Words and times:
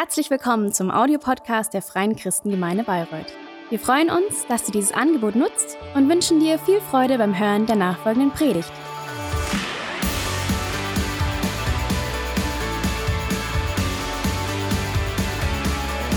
Herzlich 0.00 0.30
willkommen 0.30 0.72
zum 0.72 0.90
Audiopodcast 0.90 1.74
der 1.74 1.82
Freien 1.82 2.16
Christengemeinde 2.16 2.84
Bayreuth. 2.84 3.26
Wir 3.68 3.78
freuen 3.78 4.08
uns, 4.08 4.46
dass 4.48 4.64
du 4.64 4.72
dieses 4.72 4.92
Angebot 4.92 5.36
nutzt 5.36 5.76
und 5.94 6.08
wünschen 6.08 6.40
dir 6.40 6.58
viel 6.58 6.80
Freude 6.80 7.18
beim 7.18 7.38
Hören 7.38 7.66
der 7.66 7.76
nachfolgenden 7.76 8.30
Predigt. 8.30 8.72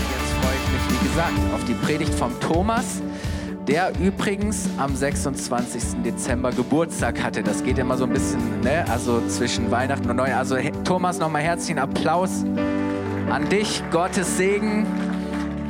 Jetzt 0.08 0.32
freue 0.40 0.54
ich 0.54 0.72
mich, 0.72 0.98
wie 0.98 1.06
gesagt, 1.06 1.54
auf 1.54 1.62
die 1.66 1.74
Predigt 1.74 2.14
vom 2.14 2.40
Thomas, 2.40 3.02
der 3.68 3.92
übrigens 4.00 4.66
am 4.78 4.96
26. 4.96 6.02
Dezember 6.02 6.52
Geburtstag 6.52 7.22
hatte. 7.22 7.42
Das 7.42 7.62
geht 7.62 7.76
immer 7.76 7.98
so 7.98 8.04
ein 8.04 8.14
bisschen, 8.14 8.62
ne? 8.62 8.86
also 8.90 9.20
zwischen 9.28 9.70
Weihnachten 9.70 10.08
und 10.08 10.16
Neujahr. 10.16 10.38
Also 10.38 10.56
Thomas, 10.84 11.18
nochmal 11.18 11.42
herzlichen 11.42 11.78
Applaus 11.78 12.46
an 13.30 13.48
dich, 13.48 13.82
Gottes 13.90 14.36
Segen. 14.36 14.86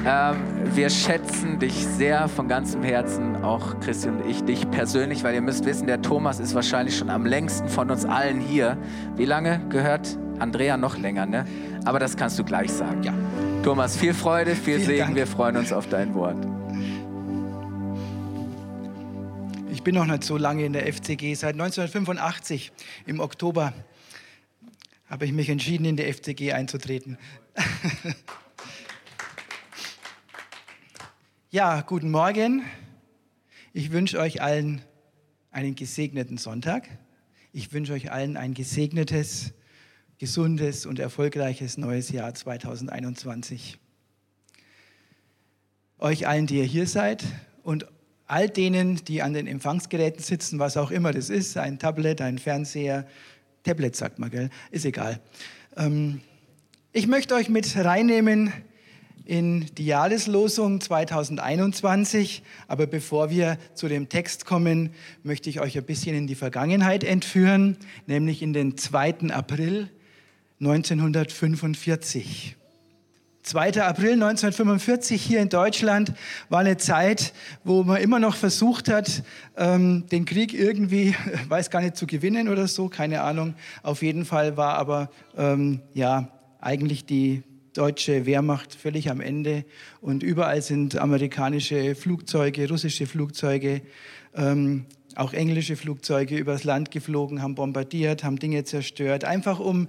Ähm, 0.07 0.37
wir 0.75 0.91
schätzen 0.91 1.59
dich 1.59 1.87
sehr 1.87 2.29
von 2.29 2.49
ganzem 2.49 2.83
Herzen, 2.83 3.43
auch 3.43 3.81
Christian 3.81 4.21
und 4.21 4.29
ich, 4.29 4.43
dich 4.45 4.71
persönlich, 4.71 5.25
weil 5.25 5.35
ihr 5.35 5.41
müsst 5.41 5.65
wissen, 5.65 5.87
der 5.87 6.03
Thomas 6.03 6.41
ist 6.41 6.55
wahrscheinlich 6.55 6.97
schon 6.97 7.09
am 7.09 7.25
längsten 7.25 7.69
von 7.69 7.91
uns 7.91 8.05
allen 8.05 8.41
hier. 8.41 8.77
Wie 9.17 9.25
lange 9.25 9.61
gehört 9.71 10.19
Andrea 10.39 10.77
noch 10.77 10.99
länger, 10.99 11.27
ne? 11.27 11.47
Aber 11.85 11.99
das 11.99 12.17
kannst 12.17 12.39
du 12.39 12.45
gleich 12.45 12.71
sagen. 12.73 13.03
Ja. 13.03 13.15
Thomas, 13.63 13.97
viel 13.97 14.13
Freude, 14.13 14.55
viel 14.55 14.75
Vielen 14.75 14.87
Segen. 14.87 14.99
Dank. 15.01 15.17
Wir 15.17 15.27
freuen 15.27 15.57
uns 15.57 15.73
auf 15.73 15.89
dein 15.89 16.15
Wort. 16.15 16.37
Ich 19.73 19.83
bin 19.83 19.95
noch 19.95 20.07
nicht 20.07 20.25
so 20.25 20.37
lange 20.37 20.65
in 20.65 20.73
der 20.73 20.93
FCG. 20.93 21.35
Seit 21.35 21.55
1985 21.55 22.73
im 23.07 23.21
Oktober 23.21 23.73
habe 25.15 25.27
ich 25.27 25.33
mich 25.33 25.49
entschieden, 25.49 25.85
in 25.85 25.97
die 25.97 26.13
FCG 26.13 26.55
einzutreten. 26.55 27.19
ja, 31.53 31.83
guten 31.83 32.11
Morgen. 32.11 32.65
Ich 33.73 33.93
wünsche 33.93 34.19
euch 34.19 34.43
allen 34.43 34.83
einen 35.53 35.77
gesegneten 35.77 36.37
Sonntag. 36.37 36.89
Ich 37.53 37.73
wünsche 37.73 37.93
euch 37.93 38.11
allen 38.11 38.37
ein 38.37 38.55
gesegnetes, 38.55 39.53
gesundes 40.19 40.85
und 40.85 40.99
erfolgreiches 40.99 41.79
neues 41.79 42.11
Jahr 42.11 42.35
2021. 42.35 43.79
Euch 45.99 46.27
allen, 46.27 46.49
die 46.49 46.59
ihr 46.59 46.65
hier 46.65 46.89
seid 46.89 47.23
und 47.63 47.87
all 48.27 48.49
denen, 48.49 48.97
die 49.05 49.23
an 49.23 49.33
den 49.33 49.47
Empfangsgeräten 49.47 50.25
sitzen, 50.25 50.59
was 50.59 50.77
auch 50.77 50.91
immer 50.91 51.13
das 51.13 51.31
ist, 51.31 51.57
ein 51.57 51.79
Tablet, 51.79 52.21
ein 52.21 52.39
Fernseher, 52.39 53.07
Tablet 53.65 53.97
sagt 53.97 54.19
man, 54.19 54.31
gell? 54.31 54.51
Ist 54.71 54.85
egal. 54.85 55.21
Ähm, 55.77 56.21
ich 56.93 57.07
möchte 57.09 57.35
euch 57.35 57.49
mit 57.49 57.77
reinnehmen 57.77 58.53
in 59.25 59.67
die 59.77 59.87
Jahreslosung 59.87 60.81
2021. 60.81 62.43
Aber 62.69 62.87
bevor 62.87 63.31
wir 63.31 63.59
zu 63.75 63.89
dem 63.89 64.09
Text 64.09 64.45
kommen, 64.45 64.91
möchte 65.23 65.51
ich 65.51 65.61
euch 65.61 65.77
ein 65.77 65.85
bisschen 65.85 66.15
in 66.15 66.27
die 66.27 66.35
Vergangenheit 66.35 67.05
entführen, 67.05 67.77
nämlich 68.07 68.43
in 68.43 68.53
den 68.53 68.77
2. 68.77 69.31
April 69.31 69.89
1945. 70.61 72.57
2. 73.45 73.83
April 73.83 74.15
1945 74.15 75.23
hier 75.23 75.43
in 75.43 75.51
Deutschland 75.51 76.15
war 76.49 76.61
eine 76.61 76.79
Zeit, 76.79 77.35
wo 77.63 77.83
man 77.83 78.01
immer 78.01 78.19
noch 78.19 78.37
versucht 78.37 78.89
hat, 78.89 79.23
ähm, 79.59 80.07
den 80.11 80.25
Krieg 80.25 80.55
irgendwie, 80.55 81.15
weiß 81.49 81.69
gar 81.69 81.83
nicht, 81.83 81.95
zu 81.95 82.07
gewinnen 82.07 82.49
oder 82.49 82.67
so, 82.69 82.89
keine 82.89 83.21
Ahnung. 83.21 83.55
Auf 83.83 84.03
jeden 84.03 84.25
Fall 84.25 84.57
war 84.57 84.77
aber 84.77 85.11
ähm, 85.37 85.83
ja 85.93 86.31
eigentlich 86.59 87.05
die 87.05 87.43
deutsche 87.75 88.25
Wehrmacht 88.25 88.75
völlig 88.75 89.11
am 89.11 89.21
Ende 89.21 89.67
und 90.01 90.23
überall 90.23 90.63
sind 90.63 90.97
amerikanische 90.97 91.95
Flugzeuge, 91.95 92.67
russische 92.67 93.07
Flugzeuge, 93.07 93.83
ähm, 94.35 94.87
auch 95.17 95.35
englische 95.35 95.77
Flugzeuge 95.77 96.39
übers 96.39 96.65
Land 96.65 96.91
geflogen, 96.91 97.43
haben 97.43 97.57
bombardiert, 97.57 98.25
haben 98.25 98.39
Dinge 98.39 98.65
zerstört, 98.65 99.25
einfach 99.25 99.61
um 99.61 99.89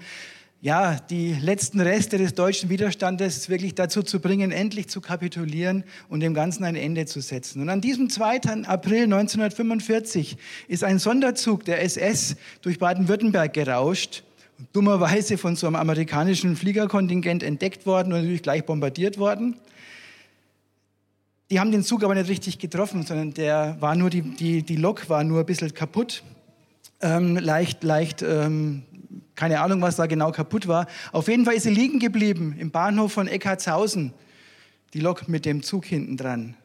ja, 0.61 0.95
die 0.95 1.33
letzten 1.33 1.79
Reste 1.79 2.17
des 2.17 2.33
deutschen 2.33 2.69
Widerstandes 2.69 3.49
wirklich 3.49 3.75
dazu 3.75 4.01
zu 4.01 4.19
bringen, 4.19 4.51
endlich 4.51 4.87
zu 4.87 5.01
kapitulieren 5.01 5.83
und 6.09 6.21
dem 6.21 6.33
Ganzen 6.33 6.63
ein 6.63 6.75
Ende 6.75 7.05
zu 7.05 7.21
setzen. 7.21 7.61
Und 7.61 7.69
an 7.69 7.81
diesem 7.81 8.09
2. 8.09 8.65
April 8.65 9.03
1945 9.03 10.37
ist 10.67 10.83
ein 10.83 10.97
Sonderzug 10.97 11.65
der 11.65 11.83
SS 11.83 12.35
durch 12.61 12.79
Baden-Württemberg 12.79 13.53
gerauscht 13.53 14.23
dummerweise 14.73 15.37
von 15.37 15.55
so 15.55 15.67
einem 15.67 15.75
amerikanischen 15.75 16.55
Fliegerkontingent 16.55 17.43
entdeckt 17.43 17.85
worden 17.85 18.13
und 18.13 18.19
natürlich 18.19 18.43
gleich 18.43 18.65
bombardiert 18.65 19.17
worden. 19.17 19.57
Die 21.51 21.59
haben 21.59 21.71
den 21.71 21.83
Zug 21.83 22.03
aber 22.03 22.15
nicht 22.15 22.29
richtig 22.29 22.57
getroffen, 22.57 23.03
sondern 23.03 23.33
der 23.33 23.77
war 23.79 23.95
nur 23.95 24.09
die, 24.09 24.21
die, 24.21 24.63
die 24.63 24.77
Lok 24.77 25.09
war 25.09 25.23
nur 25.23 25.41
ein 25.41 25.45
bisschen 25.45 25.73
kaputt, 25.73 26.23
ähm, 27.01 27.37
leicht, 27.37 27.83
leicht 27.83 28.23
ähm, 28.23 28.83
keine 29.35 29.61
Ahnung, 29.61 29.81
was 29.81 29.97
da 29.97 30.05
genau 30.05 30.31
kaputt 30.31 30.67
war. 30.67 30.87
Auf 31.11 31.27
jeden 31.27 31.45
Fall 31.45 31.55
ist 31.55 31.63
sie 31.63 31.73
liegen 31.73 31.99
geblieben 31.99 32.55
im 32.57 32.71
Bahnhof 32.71 33.13
von 33.13 33.27
Eckartshausen. 33.27 34.13
Die 34.93 34.99
Lok 35.01 35.27
mit 35.27 35.45
dem 35.45 35.61
Zug 35.61 35.85
hinten 35.85 36.17
dran. 36.17 36.55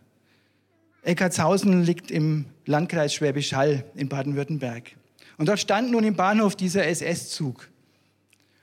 Eckartshausen 1.03 1.82
liegt 1.82 2.10
im 2.10 2.44
Landkreis 2.66 3.14
Schwäbisch 3.14 3.54
Hall 3.54 3.84
in 3.94 4.08
Baden-Württemberg. 4.08 4.92
Und 5.38 5.48
dort 5.48 5.58
stand 5.58 5.91
nun 5.91 6.04
im 6.04 6.14
Bahnhof 6.14 6.54
dieser 6.54 6.86
SS-Zug. 6.86 7.69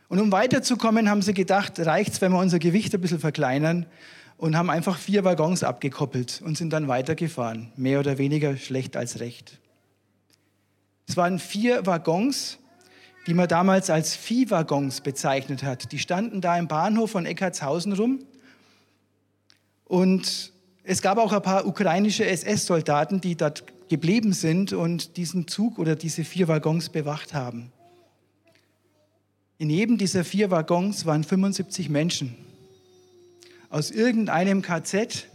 Und 0.10 0.20
um 0.20 0.32
weiterzukommen, 0.32 1.10
haben 1.10 1.22
sie 1.22 1.34
gedacht, 1.34 1.80
reicht's, 1.80 2.22
wenn 2.22 2.32
wir 2.32 2.40
unser 2.40 2.60
Gewicht 2.60 2.94
ein 2.94 3.02
bisschen 3.02 3.20
verkleinern 3.20 3.86
und 4.38 4.56
haben 4.56 4.70
einfach 4.70 4.98
vier 4.98 5.24
Waggons 5.24 5.64
abgekoppelt 5.64 6.42
und 6.46 6.58
sind 6.58 6.72
dann 6.72 6.88
weitergefahren. 6.88 7.72
Mehr 7.76 8.00
oder 8.00 8.18
weniger 8.18 8.56
schlecht 8.56 8.96
als 8.96 9.20
recht. 9.20 9.60
Es 11.08 11.18
waren 11.18 11.40
vier 11.40 11.86
Waggons, 11.86 12.60
die 13.28 13.34
man 13.34 13.50
damals 13.50 13.90
als 13.90 14.16
Viehwaggons 14.16 15.02
bezeichnet 15.02 15.62
hat. 15.62 15.92
Die 15.92 16.00
standen 16.00 16.40
da 16.40 16.58
im 16.58 16.70
Bahnhof 16.70 17.12
von 17.12 17.26
Eckartshausen 17.26 17.92
rum. 17.92 18.20
Und 19.84 20.54
es 20.84 21.02
gab 21.02 21.18
auch 21.18 21.34
ein 21.34 21.42
paar 21.42 21.68
ukrainische 21.68 22.26
SS-Soldaten, 22.26 23.20
die 23.20 23.36
dort 23.36 23.66
geblieben 23.90 24.32
sind 24.32 24.72
und 24.72 25.18
diesen 25.18 25.48
Zug 25.48 25.78
oder 25.78 25.98
diese 25.98 26.24
vier 26.24 26.48
Waggons 26.48 26.90
bewacht 26.90 27.34
haben. 27.34 27.74
In 29.58 29.70
jedem 29.70 29.98
dieser 29.98 30.24
vier 30.24 30.50
Waggons 30.50 31.06
waren 31.06 31.26
75 31.26 31.90
Menschen. 31.90 32.36
Aus 33.70 33.92
irgendeinem 33.92 34.62
KZ 34.62 35.28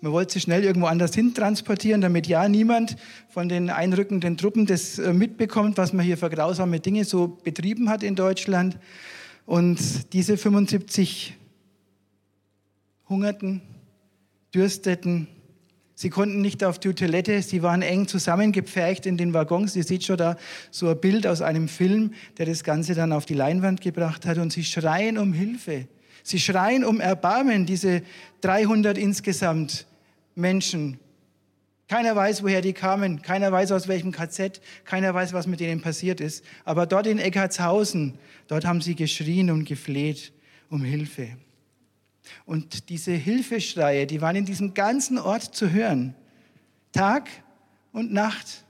man 0.00 0.12
wollte 0.12 0.34
sie 0.34 0.40
schnell 0.40 0.64
irgendwo 0.64 0.86
anders 0.86 1.14
hin 1.14 1.34
transportieren, 1.34 2.00
damit 2.00 2.26
ja 2.28 2.48
niemand 2.48 2.96
von 3.28 3.48
den 3.48 3.68
einrückenden 3.68 4.36
Truppen 4.36 4.66
das 4.66 4.98
äh, 4.98 5.12
mitbekommt, 5.12 5.76
was 5.76 5.92
man 5.92 6.06
hier 6.06 6.16
für 6.16 6.30
grausame 6.30 6.78
Dinge 6.78 7.04
so 7.04 7.38
betrieben 7.42 7.88
hat 7.88 8.02
in 8.02 8.14
Deutschland. 8.14 8.78
Und 9.44 10.12
diese 10.12 10.36
75 10.36 11.34
hungerten, 13.08 13.62
dürsteten, 14.54 15.26
sie 15.94 16.10
konnten 16.10 16.40
nicht 16.42 16.62
auf 16.62 16.78
die 16.78 16.94
Toilette, 16.94 17.42
sie 17.42 17.62
waren 17.62 17.82
eng 17.82 18.06
zusammengepfercht 18.06 19.04
in 19.04 19.16
den 19.16 19.34
Waggons. 19.34 19.74
Ihr 19.74 19.84
seht 19.84 20.04
schon 20.04 20.16
da 20.16 20.36
so 20.70 20.88
ein 20.88 21.00
Bild 21.00 21.26
aus 21.26 21.42
einem 21.42 21.66
Film, 21.66 22.12
der 22.36 22.46
das 22.46 22.62
Ganze 22.62 22.94
dann 22.94 23.12
auf 23.12 23.26
die 23.26 23.34
Leinwand 23.34 23.80
gebracht 23.80 24.26
hat. 24.26 24.38
Und 24.38 24.52
sie 24.52 24.64
schreien 24.64 25.18
um 25.18 25.32
Hilfe. 25.32 25.88
Sie 26.22 26.38
schreien 26.38 26.84
um 26.84 27.00
Erbarmen, 27.00 27.66
diese 27.66 28.02
300 28.42 28.98
insgesamt 28.98 29.87
Menschen. 30.38 30.98
Keiner 31.88 32.14
weiß, 32.14 32.42
woher 32.42 32.60
die 32.60 32.74
kamen, 32.74 33.22
keiner 33.22 33.50
weiß, 33.50 33.72
aus 33.72 33.88
welchem 33.88 34.12
KZ, 34.12 34.60
keiner 34.84 35.14
weiß, 35.14 35.32
was 35.32 35.46
mit 35.46 35.60
denen 35.60 35.80
passiert 35.80 36.20
ist. 36.20 36.44
Aber 36.64 36.86
dort 36.86 37.06
in 37.06 37.18
Eckartshausen, 37.18 38.18
dort 38.46 38.64
haben 38.64 38.80
sie 38.80 38.94
geschrien 38.94 39.50
und 39.50 39.64
gefleht 39.64 40.32
um 40.70 40.84
Hilfe. 40.84 41.36
Und 42.44 42.90
diese 42.90 43.12
Hilfeschreie, 43.12 44.06
die 44.06 44.20
waren 44.20 44.36
in 44.36 44.44
diesem 44.44 44.74
ganzen 44.74 45.18
Ort 45.18 45.54
zu 45.54 45.70
hören. 45.72 46.14
Tag 46.92 47.30
und 47.92 48.12
Nacht. 48.12 48.64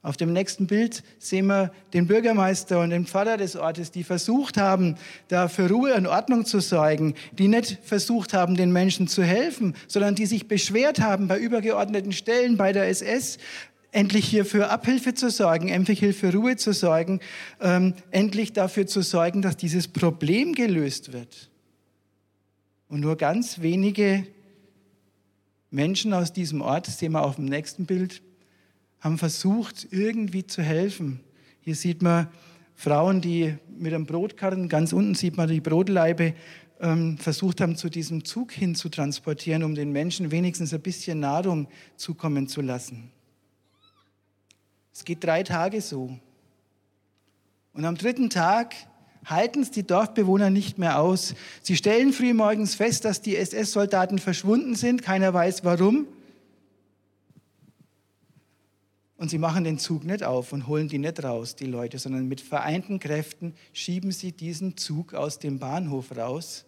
Auf 0.00 0.16
dem 0.16 0.32
nächsten 0.32 0.68
Bild 0.68 1.02
sehen 1.18 1.46
wir 1.46 1.72
den 1.92 2.06
Bürgermeister 2.06 2.80
und 2.80 2.90
den 2.90 3.04
Pfarrer 3.04 3.36
des 3.36 3.56
Ortes, 3.56 3.90
die 3.90 4.04
versucht 4.04 4.56
haben, 4.56 4.94
da 5.26 5.48
für 5.48 5.68
Ruhe 5.68 5.94
und 5.94 6.06
Ordnung 6.06 6.44
zu 6.44 6.60
sorgen, 6.60 7.14
die 7.32 7.48
nicht 7.48 7.78
versucht 7.82 8.32
haben, 8.32 8.56
den 8.56 8.72
Menschen 8.72 9.08
zu 9.08 9.24
helfen, 9.24 9.74
sondern 9.88 10.14
die 10.14 10.26
sich 10.26 10.46
beschwert 10.46 11.00
haben 11.00 11.26
bei 11.26 11.38
übergeordneten 11.38 12.12
Stellen, 12.12 12.56
bei 12.56 12.72
der 12.72 12.88
SS, 12.88 13.38
endlich 13.90 14.28
hier 14.28 14.44
für 14.44 14.70
Abhilfe 14.70 15.14
zu 15.14 15.30
sorgen, 15.30 15.68
endlich 15.68 15.98
hier 15.98 16.14
für 16.14 16.32
Ruhe 16.32 16.56
zu 16.56 16.72
sorgen, 16.72 17.20
ähm, 17.60 17.94
endlich 18.12 18.52
dafür 18.52 18.86
zu 18.86 19.02
sorgen, 19.02 19.42
dass 19.42 19.56
dieses 19.56 19.88
Problem 19.88 20.54
gelöst 20.54 21.12
wird. 21.12 21.50
Und 22.88 23.00
nur 23.00 23.16
ganz 23.16 23.60
wenige 23.60 24.26
Menschen 25.70 26.14
aus 26.14 26.32
diesem 26.32 26.60
Ort, 26.60 26.86
sehen 26.86 27.12
wir 27.12 27.22
auf 27.22 27.36
dem 27.36 27.46
nächsten 27.46 27.84
Bild, 27.84 28.22
haben 29.00 29.18
versucht, 29.18 29.88
irgendwie 29.90 30.46
zu 30.46 30.62
helfen. 30.62 31.20
Hier 31.60 31.74
sieht 31.74 32.02
man 32.02 32.28
Frauen, 32.74 33.20
die 33.20 33.56
mit 33.76 33.92
einem 33.92 34.06
Brotkarren, 34.06 34.68
ganz 34.68 34.92
unten 34.92 35.14
sieht 35.14 35.36
man 35.36 35.48
die 35.48 35.60
Brotleibe, 35.60 36.34
ähm, 36.80 37.18
versucht 37.18 37.60
haben, 37.60 37.76
zu 37.76 37.88
diesem 37.88 38.24
Zug 38.24 38.52
hin 38.52 38.74
zu 38.74 38.88
transportieren, 38.88 39.64
um 39.64 39.74
den 39.74 39.90
Menschen 39.92 40.30
wenigstens 40.30 40.72
ein 40.72 40.80
bisschen 40.80 41.20
Nahrung 41.20 41.68
zukommen 41.96 42.48
zu 42.48 42.60
lassen. 42.60 43.10
Es 44.92 45.04
geht 45.04 45.22
drei 45.22 45.42
Tage 45.42 45.80
so. 45.80 46.18
Und 47.72 47.84
am 47.84 47.96
dritten 47.96 48.30
Tag 48.30 48.74
halten 49.24 49.62
es 49.62 49.70
die 49.70 49.86
Dorfbewohner 49.86 50.50
nicht 50.50 50.78
mehr 50.78 51.00
aus. 51.00 51.34
Sie 51.62 51.76
stellen 51.76 52.12
frühmorgens 52.12 52.74
fest, 52.74 53.04
dass 53.04 53.20
die 53.20 53.36
SS-Soldaten 53.36 54.18
verschwunden 54.18 54.74
sind. 54.74 55.02
Keiner 55.02 55.34
weiß 55.34 55.64
warum. 55.64 56.06
Und 59.18 59.30
sie 59.30 59.38
machen 59.38 59.64
den 59.64 59.78
Zug 59.78 60.04
nicht 60.04 60.22
auf 60.22 60.52
und 60.52 60.68
holen 60.68 60.88
die 60.88 60.98
nicht 60.98 61.22
raus, 61.24 61.56
die 61.56 61.66
Leute, 61.66 61.98
sondern 61.98 62.28
mit 62.28 62.40
vereinten 62.40 63.00
Kräften 63.00 63.52
schieben 63.72 64.12
sie 64.12 64.30
diesen 64.30 64.76
Zug 64.76 65.12
aus 65.12 65.40
dem 65.40 65.58
Bahnhof 65.58 66.16
raus. 66.16 66.64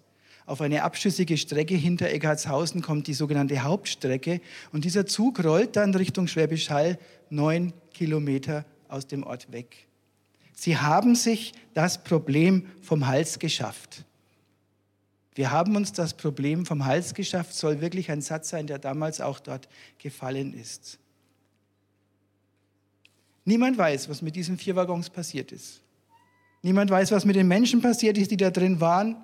Auf 0.47 0.61
eine 0.61 0.82
abschüssige 0.82 1.37
Strecke 1.37 1.76
hinter 1.76 2.11
Eggertshausen 2.11 2.82
kommt 2.82 3.06
die 3.06 3.14
sogenannte 3.14 3.62
Hauptstrecke 3.62 4.41
und 4.73 4.85
dieser 4.85 5.06
Zug 5.06 5.44
rollt 5.44 5.76
dann 5.76 5.94
Richtung 5.94 6.26
Schwäbisch 6.26 6.70
Hall 6.70 6.99
neun 7.31 7.73
Kilometer 7.94 8.64
aus 8.88 9.06
dem 9.06 9.23
Ort 9.23 9.53
weg. 9.53 9.87
Sie 10.53 10.76
haben 10.76 11.14
sich 11.14 11.53
das 11.73 12.03
Problem 12.03 12.67
vom 12.82 13.06
Hals 13.06 13.38
geschafft. 13.38 14.05
Wir 15.37 15.53
haben 15.53 15.76
uns 15.76 15.93
das 15.93 16.14
Problem 16.14 16.67
vom 16.67 16.85
Hals 16.85 17.14
geschafft, 17.14 17.55
soll 17.55 17.81
wirklich 17.81 18.11
ein 18.11 18.20
Satz 18.20 18.49
sein, 18.49 18.67
der 18.67 18.81
damals 18.81 19.20
auch 19.20 19.38
dort 19.38 19.69
gefallen 19.99 20.53
ist. 20.53 20.99
Niemand 23.50 23.76
weiß, 23.76 24.08
was 24.08 24.23
mit 24.23 24.37
diesen 24.37 24.56
vier 24.58 24.76
Waggons 24.76 25.11
passiert 25.11 25.50
ist. 25.50 25.81
Niemand 26.62 26.88
weiß, 26.88 27.11
was 27.11 27.25
mit 27.25 27.35
den 27.35 27.49
Menschen 27.49 27.82
passiert 27.82 28.17
ist, 28.17 28.31
die 28.31 28.37
da 28.37 28.49
drin 28.49 28.81
waren. 28.81 29.17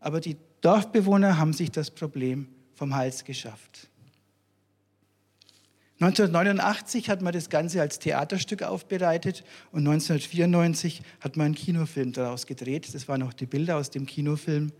Aber 0.00 0.22
die 0.22 0.38
Dorfbewohner 0.62 1.36
haben 1.36 1.52
sich 1.52 1.70
das 1.70 1.90
Problem 1.90 2.48
vom 2.72 2.96
Hals 2.96 3.24
geschafft. 3.24 3.90
1989 6.00 7.10
hat 7.10 7.20
man 7.20 7.34
das 7.34 7.50
Ganze 7.50 7.82
als 7.82 7.98
Theaterstück 7.98 8.62
aufbereitet 8.62 9.44
und 9.70 9.80
1994 9.80 11.02
hat 11.20 11.36
man 11.36 11.44
einen 11.48 11.54
Kinofilm 11.54 12.14
daraus 12.14 12.46
gedreht. 12.46 12.94
Das 12.94 13.06
waren 13.06 13.22
auch 13.22 13.34
die 13.34 13.44
Bilder 13.44 13.76
aus 13.76 13.90
dem 13.90 14.06
Kinofilm. 14.06 14.72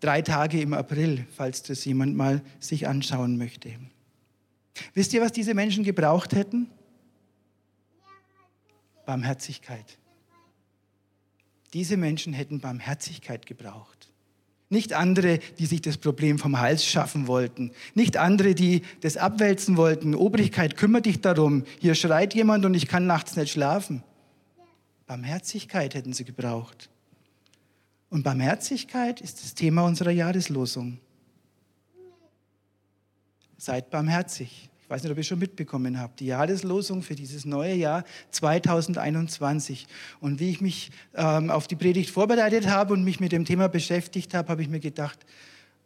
Drei 0.00 0.22
Tage 0.22 0.62
im 0.62 0.72
April, 0.72 1.26
falls 1.36 1.62
das 1.62 1.84
jemand 1.84 2.16
mal 2.16 2.40
sich 2.58 2.88
anschauen 2.88 3.36
möchte. 3.36 3.68
Wisst 4.94 5.12
ihr, 5.12 5.20
was 5.20 5.32
diese 5.32 5.54
Menschen 5.54 5.84
gebraucht 5.84 6.34
hätten? 6.34 6.70
Barmherzigkeit. 9.06 9.98
Diese 11.72 11.96
Menschen 11.96 12.32
hätten 12.32 12.60
Barmherzigkeit 12.60 13.46
gebraucht. 13.46 14.10
Nicht 14.68 14.92
andere, 14.92 15.40
die 15.58 15.66
sich 15.66 15.82
das 15.82 15.96
Problem 15.96 16.38
vom 16.38 16.60
Hals 16.60 16.86
schaffen 16.86 17.26
wollten. 17.26 17.72
Nicht 17.94 18.16
andere, 18.16 18.54
die 18.54 18.82
das 19.00 19.16
abwälzen 19.16 19.76
wollten. 19.76 20.14
Obrigkeit, 20.14 20.76
kümmere 20.76 21.02
dich 21.02 21.20
darum. 21.20 21.64
Hier 21.80 21.96
schreit 21.96 22.34
jemand 22.34 22.64
und 22.64 22.74
ich 22.74 22.86
kann 22.86 23.06
nachts 23.06 23.34
nicht 23.34 23.50
schlafen. 23.50 24.04
Barmherzigkeit 25.06 25.94
hätten 25.94 26.12
sie 26.12 26.24
gebraucht. 26.24 26.88
Und 28.10 28.22
Barmherzigkeit 28.22 29.20
ist 29.20 29.42
das 29.42 29.54
Thema 29.54 29.82
unserer 29.82 30.12
Jahreslosung. 30.12 31.00
Seid 33.56 33.90
barmherzig. 33.90 34.69
Ich 34.90 34.92
weiß 34.92 35.04
nicht, 35.04 35.12
ob 35.12 35.18
ihr 35.18 35.22
schon 35.22 35.38
mitbekommen 35.38 36.00
habt, 36.00 36.18
die 36.18 36.26
Jahreslosung 36.26 37.02
für 37.02 37.14
dieses 37.14 37.44
neue 37.44 37.74
Jahr 37.74 38.02
2021. 38.32 39.86
Und 40.18 40.40
wie 40.40 40.50
ich 40.50 40.60
mich 40.60 40.90
ähm, 41.14 41.48
auf 41.48 41.68
die 41.68 41.76
Predigt 41.76 42.10
vorbereitet 42.10 42.66
habe 42.66 42.94
und 42.94 43.04
mich 43.04 43.20
mit 43.20 43.30
dem 43.30 43.44
Thema 43.44 43.68
beschäftigt 43.68 44.34
habe, 44.34 44.48
habe 44.48 44.62
ich 44.62 44.68
mir 44.68 44.80
gedacht, 44.80 45.20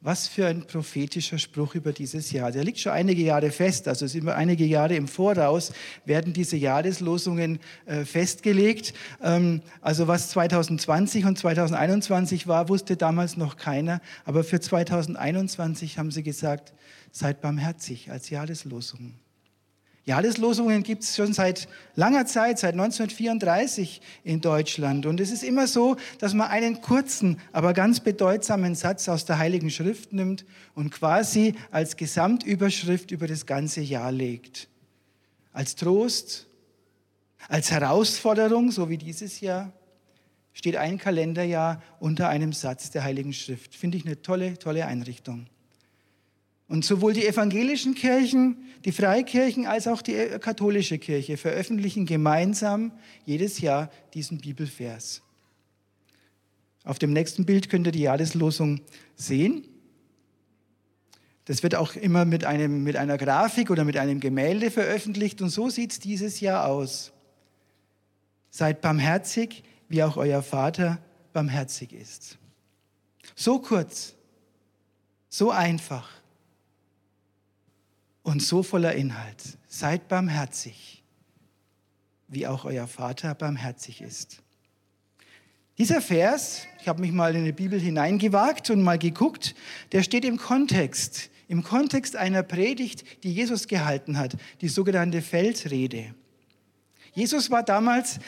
was 0.01 0.27
für 0.27 0.47
ein 0.47 0.67
prophetischer 0.67 1.37
Spruch 1.37 1.75
über 1.75 1.93
dieses 1.93 2.33
Jahr. 2.33 2.51
Der 2.51 2.65
liegt 2.65 2.79
schon 2.79 2.93
einige 2.93 3.23
Jahre 3.23 3.51
fest, 3.51 3.89
also 3.89 4.07
sind 4.07 4.25
wir 4.25 4.37
einige 4.37 4.65
Jahre 4.65 4.97
im 4.97 5.07
Voraus, 5.07 5.75
werden 6.07 6.33
diese 6.33 6.57
Jahreslosungen 6.57 7.59
äh, 7.85 8.07
festgelegt. 8.07 8.95
Ähm, 9.23 9.61
also 9.83 10.09
was 10.09 10.31
2020 10.31 11.27
und 11.27 11.39
2021 11.39 12.47
war, 12.47 12.71
wusste 12.71 12.97
damals 12.97 13.37
noch 13.37 13.59
keiner. 13.59 14.01
Aber 14.25 14.45
für 14.45 14.61
2021 14.61 15.99
haben 15.99 16.11
sie 16.11 16.23
gesagt, 16.23 16.73
seid 17.15 17.41
barmherzig 17.41 18.11
als 18.11 18.29
Jahreslosung. 18.29 19.15
Jahreslosungen 20.05 20.83
gibt 20.83 21.05
es 21.05 21.17
schon 21.17 21.33
seit 21.33 21.67
langer 21.95 22.27
Zeit, 22.27 22.59
seit 22.59 22.75
1934 22.75 24.03
in 24.25 24.41
Deutschland. 24.43 25.07
Und 25.07 25.19
es 25.21 25.31
ist 25.31 25.45
immer 25.45 25.67
so, 25.67 25.97
dass 26.19 26.35
man 26.35 26.49
einen 26.49 26.83
kurzen, 26.83 27.39
aber 27.53 27.73
ganz 27.73 28.01
bedeutsamen 28.01 28.75
Satz 28.75 29.09
aus 29.09 29.25
der 29.25 29.39
Heiligen 29.39 29.71
Schrift 29.71 30.13
nimmt 30.13 30.45
und 30.75 30.91
quasi 30.91 31.55
als 31.71 31.97
Gesamtüberschrift 31.97 33.13
über 33.13 33.29
das 33.29 33.47
ganze 33.47 33.81
Jahr 33.81 34.13
legt. 34.13 34.69
Als 35.53 35.77
Trost, 35.77 36.49
als 37.49 37.71
Herausforderung, 37.71 38.73
so 38.73 38.91
wie 38.91 38.99
dieses 38.99 39.41
Jahr, 39.41 39.73
steht 40.53 40.77
ein 40.77 40.99
Kalenderjahr 40.99 41.81
unter 42.01 42.29
einem 42.29 42.53
Satz 42.53 42.91
der 42.91 43.05
Heiligen 43.05 43.33
Schrift. 43.33 43.75
Finde 43.75 43.97
ich 43.97 44.05
eine 44.05 44.21
tolle, 44.21 44.59
tolle 44.59 44.87
Einrichtung. 44.87 45.47
Und 46.67 46.85
sowohl 46.85 47.13
die 47.13 47.27
evangelischen 47.27 47.95
Kirchen, 47.95 48.57
die 48.85 48.93
Freikirchen 48.93 49.67
als 49.67 49.87
auch 49.87 50.03
die 50.03 50.15
katholische 50.41 50.99
Kirche 50.99 51.37
veröffentlichen 51.37 52.07
gemeinsam 52.07 52.93
jedes 53.27 53.61
Jahr 53.61 53.91
diesen 54.15 54.39
Bibelvers. 54.39 55.23
Auf 56.85 56.99
dem 56.99 57.13
nächsten 57.13 57.47
Bild 57.47 57.71
könnt 57.71 57.87
ihr 57.87 57.93
die 57.93 58.03
Jahreslosung 58.03 58.81
sehen. 59.17 59.67
Das 61.47 61.63
wird 61.63 61.75
auch 61.75 61.95
immer 61.95 62.25
mit, 62.25 62.45
einem, 62.45 62.83
mit 62.83 62.97
einer 62.97 63.19
Grafik 63.19 63.71
oder 63.71 63.85
mit 63.85 63.97
einem 63.97 64.21
Gemälde 64.21 64.71
veröffentlicht 64.71 65.43
und 65.43 65.51
so 65.51 65.69
sieht 65.69 65.93
es 65.93 65.99
dieses 65.99 66.41
Jahr 66.41 66.67
aus. 66.67 67.13
Seid 68.51 68.81
barmherzig, 68.81 69.65
wie 69.89 70.03
auch 70.03 70.17
euer 70.17 70.43
Vater 70.43 70.99
barmherzig 71.33 71.93
ist. 71.93 72.39
So 73.35 73.59
kurz, 73.59 74.15
so 75.29 75.51
einfach 75.51 76.09
und 78.25 78.43
so 78.43 78.65
voller 78.65 78.95
Inhalt. 78.95 79.59
Seid 79.69 80.09
barmherzig, 80.09 81.05
wie 82.27 82.49
auch 82.49 82.65
euer 82.65 82.89
Vater 82.89 83.33
barmherzig 83.37 84.01
ist. 84.01 84.43
Dieser 85.79 86.01
Vers, 86.01 86.67
ich 86.81 86.89
habe 86.89 87.01
mich 87.01 87.13
mal 87.13 87.35
in 87.37 87.45
die 87.45 87.53
Bibel 87.53 87.79
hineingewagt 87.79 88.71
und 88.71 88.83
mal 88.83 88.99
geguckt, 88.99 89.55
der 89.93 90.03
steht 90.03 90.25
im 90.25 90.39
Kontext, 90.39 91.31
im 91.49 91.63
Kontext 91.63 92.17
einer 92.17 92.43
Predigt, 92.43 93.05
die 93.25 93.33
Jesus 93.33 93.69
gehalten 93.69 94.19
hat, 94.19 94.37
die 94.61 94.69
sogenannte 94.69 95.21
Feldrede. 95.21 96.15
Jesus 97.13 97.51
war 97.51 97.63
damals 97.63 98.19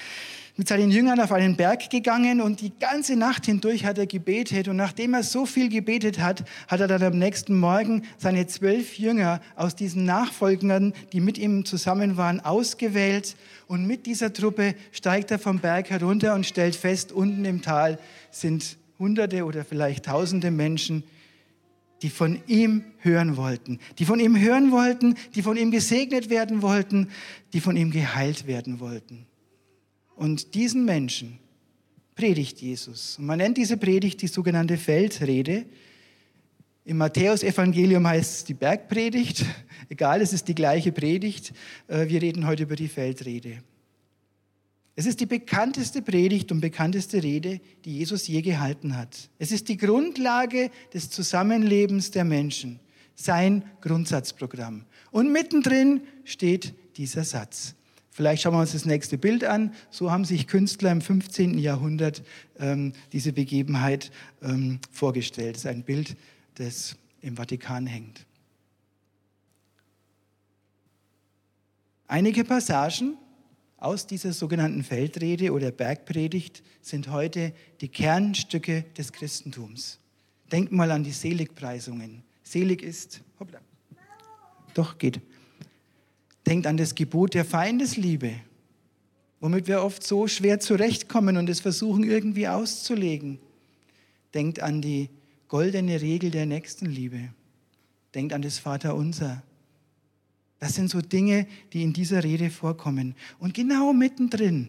mit 0.57 0.69
seinen 0.69 0.91
Jüngern 0.91 1.21
auf 1.21 1.33
einen 1.33 1.57
Berg 1.57 1.91
gegangen 1.91 2.41
und 2.41 2.63
die 2.63 2.73
ganze 2.79 3.15
Nacht 3.15 3.45
hindurch 3.45 3.85
hat 3.85 3.99
er 3.99 4.07
gebetet. 4.07 4.69
Und 4.69 4.77
nachdem 4.77 5.13
er 5.13 5.23
so 5.23 5.45
viel 5.45 5.69
gebetet 5.69 6.19
hat, 6.19 6.45
hat 6.69 6.81
er 6.81 6.89
dann 6.89 7.03
am 7.03 7.19
nächsten 7.19 7.59
Morgen 7.59 8.05
seine 8.17 8.47
zwölf 8.47 8.99
Jünger 8.99 9.41
aus 9.55 9.77
diesen 9.77 10.07
Nachfolgern, 10.07 10.95
die 11.13 11.21
mit 11.21 11.37
ihm 11.37 11.67
zusammen 11.67 12.17
waren, 12.17 12.41
ausgewählt. 12.41 13.37
Und 13.67 13.87
mit 13.87 14.07
dieser 14.07 14.33
Truppe 14.33 14.75
steigt 14.93 15.31
er 15.31 15.39
vom 15.39 15.59
Berg 15.59 15.91
herunter 15.91 16.35
und 16.35 16.47
stellt 16.47 16.75
fest, 16.75 17.13
unten 17.13 17.45
im 17.45 17.61
Tal 17.61 17.99
sind 18.31 18.79
Hunderte 18.99 19.45
oder 19.45 19.63
vielleicht 19.63 20.07
Tausende 20.07 20.51
Menschen, 20.51 21.05
die 22.01 22.09
von 22.09 22.41
ihm 22.47 22.85
hören 22.99 23.37
wollten, 23.37 23.79
die 23.99 24.07
von 24.07 24.21
ihm 24.21 24.39
hören 24.39 24.71
wollten, 24.71 25.17
die 25.35 25.43
von 25.43 25.59
ihm 25.59 25.71
gesegnet 25.71 26.31
werden 26.31 26.63
wollten, 26.63 27.09
die 27.53 27.61
von 27.61 27.77
ihm 27.77 27.91
geheilt 27.91 28.47
werden 28.47 28.81
wollten. 28.81 29.27
Und 30.17 30.55
diesen 30.55 30.85
Menschen 30.85 31.39
predigt 32.15 32.61
Jesus. 32.61 33.19
Und 33.19 33.27
man 33.27 33.39
nennt 33.39 33.59
diese 33.59 33.77
Predigt 33.77 34.23
die 34.23 34.27
sogenannte 34.27 34.79
Feldrede. 34.79 35.67
Im 36.85 36.97
Matthäusevangelium 36.97 38.07
heißt 38.07 38.33
es 38.39 38.45
die 38.45 38.55
Bergpredigt. 38.55 39.45
Egal, 39.89 40.23
es 40.23 40.33
ist 40.33 40.49
die 40.49 40.55
gleiche 40.55 40.91
Predigt. 40.91 41.53
Äh, 41.87 42.09
wir 42.09 42.23
reden 42.23 42.47
heute 42.47 42.65
über 42.65 42.77
die 42.77 42.89
Feldrede. 42.89 43.63
Es 44.99 45.05
ist 45.05 45.21
die 45.21 45.27
bekannteste 45.27 46.01
Predigt 46.01 46.51
und 46.51 46.63
bekannteste 46.63 47.23
Rede, 47.23 47.61
die 47.85 47.99
Jesus 47.99 48.27
je 48.27 48.41
gehalten 48.41 48.97
hat. 48.97 49.29
Es 49.39 49.53
ist 49.53 49.69
die 49.69 49.77
Grundlage 49.77 50.71
des 50.95 51.11
Zusammenlebens 51.11 52.11
der 52.13 52.25
Menschen, 52.25 52.81
sein 53.15 53.63
Grundsatzprogramm. 53.83 54.87
Und 55.11 55.31
mittendrin 55.31 56.01
steht 56.25 56.73
dieser 56.97 57.25
Satz. 57.25 57.76
Vielleicht 58.17 58.41
schauen 58.41 58.55
wir 58.55 58.61
uns 58.61 58.73
das 58.73 58.87
nächste 58.87 59.19
Bild 59.19 59.45
an. 59.45 59.75
So 59.91 60.11
haben 60.11 60.25
sich 60.25 60.47
Künstler 60.47 60.91
im 60.91 61.03
15. 61.03 61.59
Jahrhundert 61.59 62.23
ähm, 62.59 62.95
diese 63.13 63.35
Begebenheit 63.35 64.11
ähm, 64.41 64.81
vorgestellt. 64.91 65.57
Das 65.57 65.65
ist 65.65 65.71
ein 65.71 65.83
Bild, 65.83 66.17
das 66.55 66.97
im 67.21 67.37
Vatikan 67.37 67.87
hängt. 67.87 68.25
Einige 72.07 72.45
Passagen 72.45 73.19
aus 73.77 74.07
dieser 74.07 74.33
sogenannten 74.33 74.83
Feldrede 74.83 75.53
oder 75.53 75.71
Bergpredigt 75.71 76.63
sind 76.81 77.11
heute 77.11 77.53
die 77.83 77.89
Kernstücke 77.89 78.87
des 78.97 79.13
Christentums. 79.13 79.99
Denkt 80.51 80.73
mal 80.73 80.91
an 80.91 81.05
die 81.05 81.13
Seligpreisungen. 81.13 82.23
Selig 82.43 82.83
ist, 82.83 83.21
hoppla, 83.39 83.61
doch 84.73 84.97
geht. 84.97 85.21
Denkt 86.47 86.67
an 86.67 86.77
das 86.77 86.95
Gebot 86.95 87.35
der 87.35 87.45
Feindesliebe, 87.45 88.33
womit 89.41 89.67
wir 89.67 89.83
oft 89.83 90.03
so 90.03 90.29
schwer 90.29 90.61
zurechtkommen 90.61 91.37
und 91.37 91.51
es 91.51 91.61
versuchen 91.61 92.05
irgendwie 92.05 92.47
auszulegen. 92.47 93.41
Denkt 94.33 94.61
an 94.61 94.81
die 94.81 95.11
goldene 95.49 96.01
Regel 96.01 96.31
der 96.31 96.47
Nächstenliebe. 96.47 97.31
Denkt 98.15 98.33
an 98.33 98.43
das 98.43 98.59
Vaterunser. 98.59 99.43
Das 100.59 100.75
sind 100.75 100.89
so 100.89 101.01
Dinge, 101.01 101.47
die 101.73 101.83
in 101.83 101.93
dieser 101.93 102.25
Rede 102.25 102.51
vorkommen. 102.51 103.15
Und 103.39 103.55
genau 103.55 103.93
mittendrin 103.93 104.69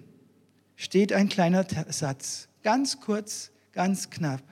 steht 0.76 1.14
ein 1.14 1.30
kleiner 1.30 1.66
Satz, 1.90 2.50
ganz 2.64 3.00
kurz, 3.00 3.52
ganz 3.72 4.10
knapp, 4.10 4.44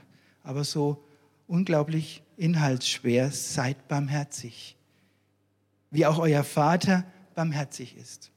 aber 0.43 0.63
so 0.63 1.03
unglaublich 1.47 2.23
inhaltsschwer. 2.37 3.31
Seid 3.31 3.87
barmherzig, 3.87 4.77
wie 5.91 6.05
auch 6.05 6.19
euer 6.19 6.43
Vater 6.43 7.03
barmherzig 7.35 7.95
ist. 7.97 8.31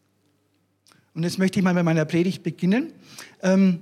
Und 1.14 1.22
jetzt 1.22 1.38
möchte 1.38 1.58
ich 1.58 1.64
mal 1.64 1.74
bei 1.74 1.82
meiner 1.82 2.04
Predigt 2.04 2.42
beginnen. 2.42 2.92
Ähm, 3.42 3.80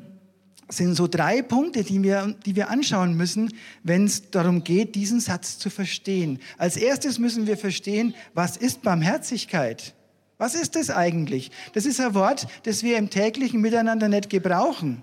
sind 0.69 0.95
so 0.95 1.07
drei 1.07 1.43
Punkte, 1.43 1.85
die 1.85 2.03
wir, 2.03 2.35
die 2.45 2.57
wir 2.57 2.71
anschauen 2.71 3.15
müssen, 3.15 3.53
wenn 3.83 4.05
es 4.05 4.31
darum 4.31 4.65
geht, 4.65 4.95
diesen 4.95 5.21
Satz 5.21 5.59
zu 5.59 5.71
verstehen. 5.71 6.41
Als 6.59 6.77
erstes 6.77 7.19
müssen 7.19 7.47
wir 7.47 7.57
verstehen, 7.57 8.15
was 8.35 8.57
ist 8.57 8.83
Barmherzigkeit? 8.83 9.95
Was 10.39 10.55
ist 10.55 10.77
das 10.77 10.91
eigentlich? 10.91 11.51
Das 11.73 11.87
ist 11.87 12.01
ein 12.01 12.15
Wort, 12.15 12.47
das 12.65 12.83
wir 12.83 12.99
im 12.99 13.11
täglichen 13.11 13.61
Miteinander 13.61 14.09
nicht 14.09 14.29
gebrauchen. 14.29 15.03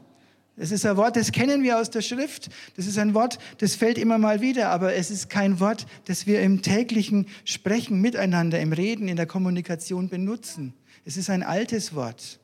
Das 0.56 0.72
ist 0.72 0.86
ein 0.86 0.98
Wort, 0.98 1.16
das 1.16 1.32
kennen 1.32 1.64
wir 1.64 1.80
aus 1.80 1.90
der 1.90 2.02
Schrift. 2.02 2.50
Das 2.76 2.86
ist 2.86 3.00
ein 3.00 3.16
Wort, 3.16 3.40
das 3.58 3.76
fällt 3.76 3.98
immer 3.98 4.20
mal 4.20 4.42
wieder, 4.42 4.70
aber 4.70 4.94
es 4.94 5.10
ist 5.10 5.30
kein 5.30 5.60
Wort, 5.60 5.88
das 6.06 6.28
wir 6.28 6.42
im 6.42 6.62
täglichen 6.62 7.28
Sprechen 7.44 8.02
miteinander, 8.02 8.60
im 8.60 8.72
Reden, 8.72 9.08
in 9.08 9.16
der 9.16 9.26
Kommunikation 9.26 10.10
benutzen. 10.10 10.74
Es 11.06 11.18
ist 11.18 11.30
ein 11.30 11.42
altes 11.42 11.96
Wort. 11.96 12.40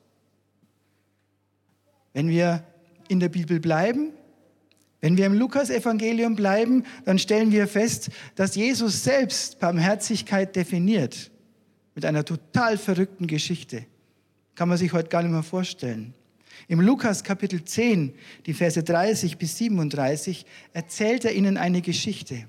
Wenn 2.13 2.29
wir 2.29 2.63
in 3.09 3.19
der 3.19 3.29
Bibel 3.29 3.59
bleiben, 3.59 4.11
wenn 5.01 5.15
wir 5.15 5.27
im 5.27 5.33
Lukas-Evangelium 5.33 6.35
bleiben, 6.35 6.83
dann 7.05 7.19
stellen 7.19 7.51
wir 7.51 7.67
fest, 7.67 8.09
dass 8.35 8.55
Jesus 8.55 9.03
selbst 9.03 9.59
Barmherzigkeit 9.59 10.55
definiert. 10.55 11.31
Mit 11.95 12.05
einer 12.05 12.25
total 12.25 12.77
verrückten 12.77 13.27
Geschichte. 13.27 13.85
Kann 14.55 14.67
man 14.67 14.77
sich 14.77 14.93
heute 14.93 15.09
gar 15.09 15.21
nicht 15.21 15.31
mehr 15.31 15.43
vorstellen. 15.43 16.13
Im 16.67 16.81
Lukas 16.81 17.23
Kapitel 17.23 17.63
10, 17.63 18.13
die 18.45 18.53
Verse 18.53 18.81
30 18.81 19.37
bis 19.37 19.57
37, 19.57 20.45
erzählt 20.73 21.25
er 21.25 21.33
ihnen 21.33 21.57
eine 21.57 21.81
Geschichte. 21.81 22.45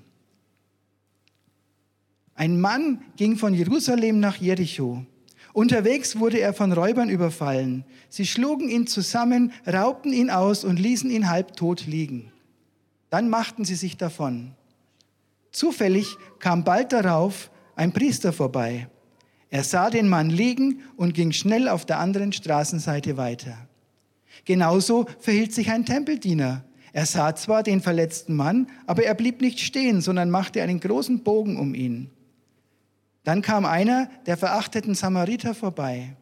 Ein 2.35 2.59
Mann 2.59 3.03
ging 3.17 3.37
von 3.37 3.53
Jerusalem 3.53 4.19
nach 4.19 4.37
Jericho. 4.37 5.05
Unterwegs 5.53 6.17
wurde 6.17 6.39
er 6.39 6.53
von 6.53 6.71
Räubern 6.71 7.09
überfallen. 7.09 7.83
Sie 8.09 8.25
schlugen 8.25 8.69
ihn 8.69 8.87
zusammen, 8.87 9.51
raubten 9.67 10.13
ihn 10.13 10.29
aus 10.29 10.63
und 10.63 10.79
ließen 10.79 11.11
ihn 11.11 11.29
halbtot 11.29 11.85
liegen. 11.85 12.31
Dann 13.09 13.29
machten 13.29 13.65
sie 13.65 13.75
sich 13.75 13.97
davon. 13.97 14.53
Zufällig 15.51 16.15
kam 16.39 16.63
bald 16.63 16.93
darauf 16.93 17.51
ein 17.75 17.91
Priester 17.91 18.31
vorbei. 18.31 18.87
Er 19.49 19.65
sah 19.65 19.89
den 19.89 20.07
Mann 20.07 20.29
liegen 20.29 20.81
und 20.95 21.13
ging 21.13 21.33
schnell 21.33 21.67
auf 21.67 21.85
der 21.85 21.99
anderen 21.99 22.31
Straßenseite 22.31 23.17
weiter. 23.17 23.67
Genauso 24.45 25.05
verhielt 25.19 25.53
sich 25.53 25.71
ein 25.71 25.85
Tempeldiener. 25.85 26.63
Er 26.93 27.05
sah 27.05 27.35
zwar 27.35 27.63
den 27.63 27.81
verletzten 27.81 28.35
Mann, 28.35 28.67
aber 28.85 29.03
er 29.03 29.13
blieb 29.13 29.41
nicht 29.41 29.59
stehen, 29.59 30.01
sondern 30.01 30.29
machte 30.29 30.61
einen 30.61 30.79
großen 30.79 31.23
Bogen 31.23 31.57
um 31.57 31.73
ihn. 31.73 32.09
Dann 33.23 33.41
kam 33.41 33.65
einer 33.65 34.09
der 34.25 34.35
verachteten 34.35 34.95
Samariter 34.95 35.53
vorbei. 35.53 36.15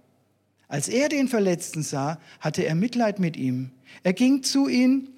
Als 0.67 0.87
er 0.87 1.09
den 1.09 1.27
Verletzten 1.27 1.81
sah, 1.81 2.19
hatte 2.39 2.63
er 2.63 2.75
Mitleid 2.75 3.19
mit 3.19 3.37
ihm. 3.37 3.71
Er 4.03 4.13
ging 4.13 4.43
zu 4.43 4.67
ihm 4.67 5.09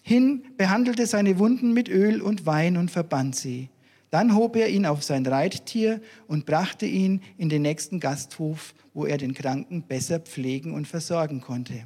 hin, 0.00 0.44
behandelte 0.56 1.06
seine 1.06 1.38
Wunden 1.38 1.74
mit 1.74 1.88
Öl 1.88 2.22
und 2.22 2.46
Wein 2.46 2.76
und 2.76 2.90
verband 2.90 3.36
sie. 3.36 3.68
Dann 4.10 4.34
hob 4.34 4.56
er 4.56 4.68
ihn 4.68 4.86
auf 4.86 5.02
sein 5.02 5.24
Reittier 5.26 6.00
und 6.26 6.46
brachte 6.46 6.86
ihn 6.86 7.22
in 7.36 7.48
den 7.48 7.62
nächsten 7.62 8.00
Gasthof, 8.00 8.74
wo 8.94 9.06
er 9.06 9.16
den 9.16 9.34
Kranken 9.34 9.82
besser 9.82 10.20
pflegen 10.20 10.74
und 10.74 10.86
versorgen 10.86 11.40
konnte. 11.40 11.84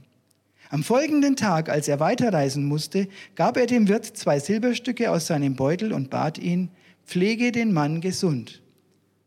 Am 0.70 0.82
folgenden 0.82 1.36
Tag, 1.36 1.68
als 1.68 1.88
er 1.88 2.00
weiterreisen 2.00 2.66
musste, 2.66 3.08
gab 3.34 3.56
er 3.56 3.66
dem 3.66 3.88
Wirt 3.88 4.04
zwei 4.04 4.38
Silberstücke 4.38 5.10
aus 5.10 5.26
seinem 5.26 5.54
Beutel 5.54 5.92
und 5.92 6.10
bat 6.10 6.38
ihn, 6.38 6.70
pflege 7.04 7.52
den 7.52 7.72
Mann 7.72 8.00
gesund. 8.00 8.62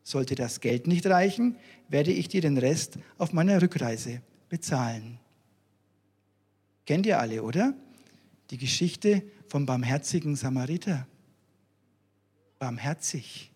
Sollte 0.04 0.36
das 0.36 0.60
Geld 0.60 0.88
nicht 0.88 1.06
reichen, 1.06 1.56
werde 1.88 2.12
ich 2.12 2.28
dir 2.28 2.42
den 2.42 2.58
Rest 2.58 2.98
auf 3.18 3.32
meiner 3.32 3.62
Rückreise 3.62 4.22
bezahlen. 4.50 5.20
Kennt 6.86 7.06
ihr 7.06 7.20
alle, 7.20 7.44
oder? 7.44 7.74
Die 8.50 8.58
Geschichte 8.58 9.22
vom 9.48 9.66
barmherzigen 9.66 10.36
Samariter. 10.36 11.08
Barmherzig. 12.58 13.49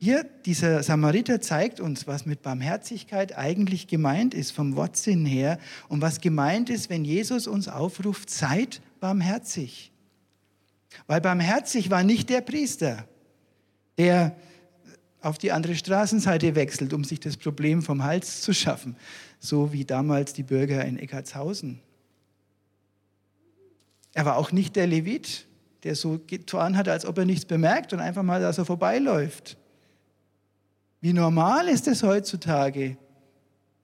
Hier, 0.00 0.24
dieser 0.44 0.84
Samariter 0.84 1.40
zeigt 1.40 1.80
uns, 1.80 2.06
was 2.06 2.24
mit 2.24 2.42
Barmherzigkeit 2.42 3.36
eigentlich 3.36 3.88
gemeint 3.88 4.32
ist, 4.32 4.52
vom 4.52 4.76
Wortsinn 4.76 5.26
her, 5.26 5.58
und 5.88 6.00
was 6.00 6.20
gemeint 6.20 6.70
ist, 6.70 6.88
wenn 6.88 7.04
Jesus 7.04 7.48
uns 7.48 7.66
aufruft, 7.66 8.30
seid 8.30 8.80
barmherzig. 9.00 9.90
Weil 11.08 11.20
barmherzig 11.20 11.90
war 11.90 12.04
nicht 12.04 12.30
der 12.30 12.42
Priester, 12.42 13.08
der 13.98 14.36
auf 15.20 15.36
die 15.36 15.50
andere 15.50 15.74
Straßenseite 15.74 16.54
wechselt, 16.54 16.92
um 16.92 17.02
sich 17.02 17.18
das 17.18 17.36
Problem 17.36 17.82
vom 17.82 18.04
Hals 18.04 18.40
zu 18.42 18.54
schaffen, 18.54 18.94
so 19.40 19.72
wie 19.72 19.84
damals 19.84 20.32
die 20.32 20.44
Bürger 20.44 20.84
in 20.84 20.96
Eckartshausen. 20.96 21.80
Er 24.14 24.24
war 24.24 24.36
auch 24.36 24.52
nicht 24.52 24.76
der 24.76 24.86
Levit, 24.86 25.48
der 25.82 25.96
so 25.96 26.20
getan 26.24 26.76
hat, 26.76 26.88
als 26.88 27.04
ob 27.04 27.18
er 27.18 27.24
nichts 27.24 27.46
bemerkt 27.46 27.92
und 27.92 27.98
einfach 27.98 28.22
mal 28.22 28.40
da 28.40 28.52
so 28.52 28.64
vorbeiläuft. 28.64 29.56
Wie 31.00 31.12
normal 31.12 31.68
ist 31.68 31.86
es 31.86 32.02
heutzutage, 32.02 32.96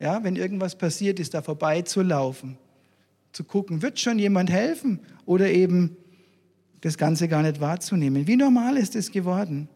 ja, 0.00 0.22
wenn 0.24 0.36
irgendwas 0.36 0.76
passiert 0.76 1.20
ist, 1.20 1.34
da 1.34 1.42
vorbeizulaufen, 1.42 2.58
zu 3.32 3.44
gucken, 3.44 3.82
wird 3.82 4.00
schon 4.00 4.18
jemand 4.18 4.50
helfen 4.50 5.00
oder 5.26 5.50
eben 5.50 5.96
das 6.80 6.98
Ganze 6.98 7.28
gar 7.28 7.42
nicht 7.42 7.60
wahrzunehmen. 7.60 8.26
Wie 8.26 8.36
normal 8.36 8.76
ist 8.76 8.96
es 8.96 9.10
geworden? 9.10 9.68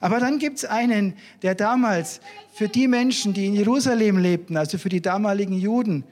Aber 0.00 0.20
dann 0.20 0.38
gibt 0.38 0.58
es 0.58 0.64
einen, 0.64 1.14
der 1.42 1.54
damals 1.54 2.20
für 2.52 2.68
die 2.68 2.86
Menschen, 2.88 3.32
die 3.32 3.46
in 3.46 3.54
Jerusalem 3.54 4.18
lebten, 4.18 4.56
also 4.56 4.78
für 4.78 4.88
die 4.88 5.00
damaligen 5.00 5.54
Juden, 5.54 6.04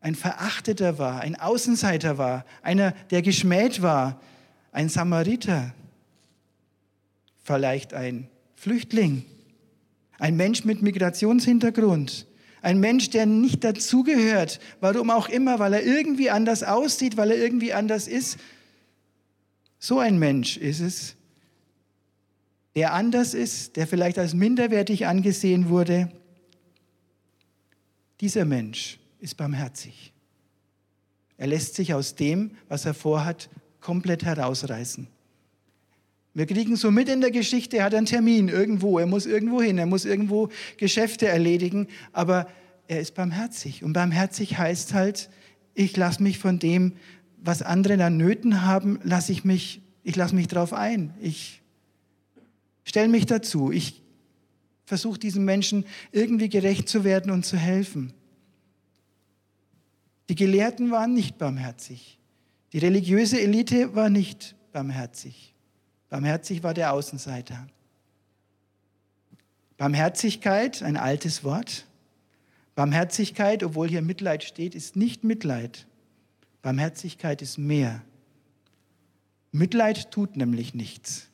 ein 0.00 0.14
Verachteter 0.14 0.98
war, 0.98 1.20
ein 1.20 1.34
Außenseiter 1.34 2.18
war, 2.18 2.44
einer, 2.62 2.92
der 3.10 3.22
geschmäht 3.22 3.82
war, 3.82 4.20
ein 4.70 4.88
Samariter, 4.88 5.74
vielleicht 7.42 7.94
ein 7.94 8.28
Flüchtling, 8.54 9.24
ein 10.18 10.36
Mensch 10.36 10.64
mit 10.64 10.82
Migrationshintergrund, 10.82 12.26
ein 12.60 12.80
Mensch, 12.80 13.10
der 13.10 13.26
nicht 13.26 13.64
dazugehört, 13.64 14.60
warum 14.80 15.10
auch 15.10 15.28
immer, 15.28 15.58
weil 15.58 15.74
er 15.74 15.84
irgendwie 15.84 16.30
anders 16.30 16.62
aussieht, 16.62 17.16
weil 17.16 17.30
er 17.30 17.38
irgendwie 17.38 17.72
anders 17.72 18.08
ist. 18.08 18.38
So 19.78 20.00
ein 20.00 20.18
Mensch 20.18 20.56
ist 20.56 20.80
es, 20.80 21.14
der 22.74 22.92
anders 22.92 23.34
ist, 23.34 23.76
der 23.76 23.86
vielleicht 23.86 24.18
als 24.18 24.34
minderwertig 24.34 25.06
angesehen 25.06 25.68
wurde, 25.68 26.10
dieser 28.20 28.44
Mensch 28.44 28.98
ist 29.20 29.36
barmherzig. 29.36 30.12
Er 31.36 31.46
lässt 31.46 31.76
sich 31.76 31.94
aus 31.94 32.16
dem, 32.16 32.56
was 32.68 32.84
er 32.84 32.94
vorhat, 32.94 33.48
komplett 33.80 34.24
herausreißen. 34.24 35.06
Wir 36.38 36.46
kriegen 36.46 36.76
so 36.76 36.92
mit 36.92 37.08
in 37.08 37.20
der 37.20 37.32
Geschichte, 37.32 37.78
er 37.78 37.86
hat 37.86 37.96
einen 37.96 38.06
Termin 38.06 38.46
irgendwo, 38.46 39.00
er 39.00 39.06
muss 39.06 39.26
irgendwo 39.26 39.60
hin, 39.60 39.76
er 39.76 39.86
muss 39.86 40.04
irgendwo 40.04 40.50
Geschäfte 40.76 41.26
erledigen, 41.26 41.88
aber 42.12 42.46
er 42.86 43.00
ist 43.00 43.16
barmherzig. 43.16 43.82
Und 43.82 43.92
barmherzig 43.92 44.56
heißt 44.56 44.94
halt, 44.94 45.30
ich 45.74 45.96
lasse 45.96 46.22
mich 46.22 46.38
von 46.38 46.60
dem, 46.60 46.92
was 47.38 47.60
andere 47.60 48.04
an 48.04 48.16
Nöten 48.16 48.62
haben, 48.62 49.00
lasse 49.02 49.32
ich 49.32 49.44
mich, 49.44 49.82
ich 50.04 50.14
lasse 50.14 50.36
mich 50.36 50.46
drauf 50.46 50.72
ein. 50.72 51.12
Ich 51.20 51.60
stelle 52.84 53.08
mich 53.08 53.26
dazu. 53.26 53.72
Ich 53.72 54.04
versuche 54.84 55.18
diesen 55.18 55.44
Menschen 55.44 55.86
irgendwie 56.12 56.48
gerecht 56.48 56.88
zu 56.88 57.02
werden 57.02 57.32
und 57.32 57.46
zu 57.46 57.56
helfen. 57.56 58.12
Die 60.28 60.36
Gelehrten 60.36 60.92
waren 60.92 61.14
nicht 61.14 61.36
barmherzig. 61.36 62.20
Die 62.72 62.78
religiöse 62.78 63.40
Elite 63.40 63.96
war 63.96 64.08
nicht 64.08 64.54
barmherzig. 64.70 65.56
Barmherzig 66.08 66.62
war 66.62 66.74
der 66.74 66.92
Außenseiter. 66.92 67.66
Barmherzigkeit, 69.76 70.82
ein 70.82 70.96
altes 70.96 71.44
Wort, 71.44 71.86
Barmherzigkeit, 72.74 73.62
obwohl 73.64 73.88
hier 73.88 74.02
Mitleid 74.02 74.44
steht, 74.44 74.74
ist 74.74 74.96
nicht 74.96 75.24
Mitleid. 75.24 75.86
Barmherzigkeit 76.62 77.42
ist 77.42 77.58
mehr. 77.58 78.02
Mitleid 79.50 80.10
tut 80.10 80.36
nämlich 80.36 80.74
nichts. 80.74 81.28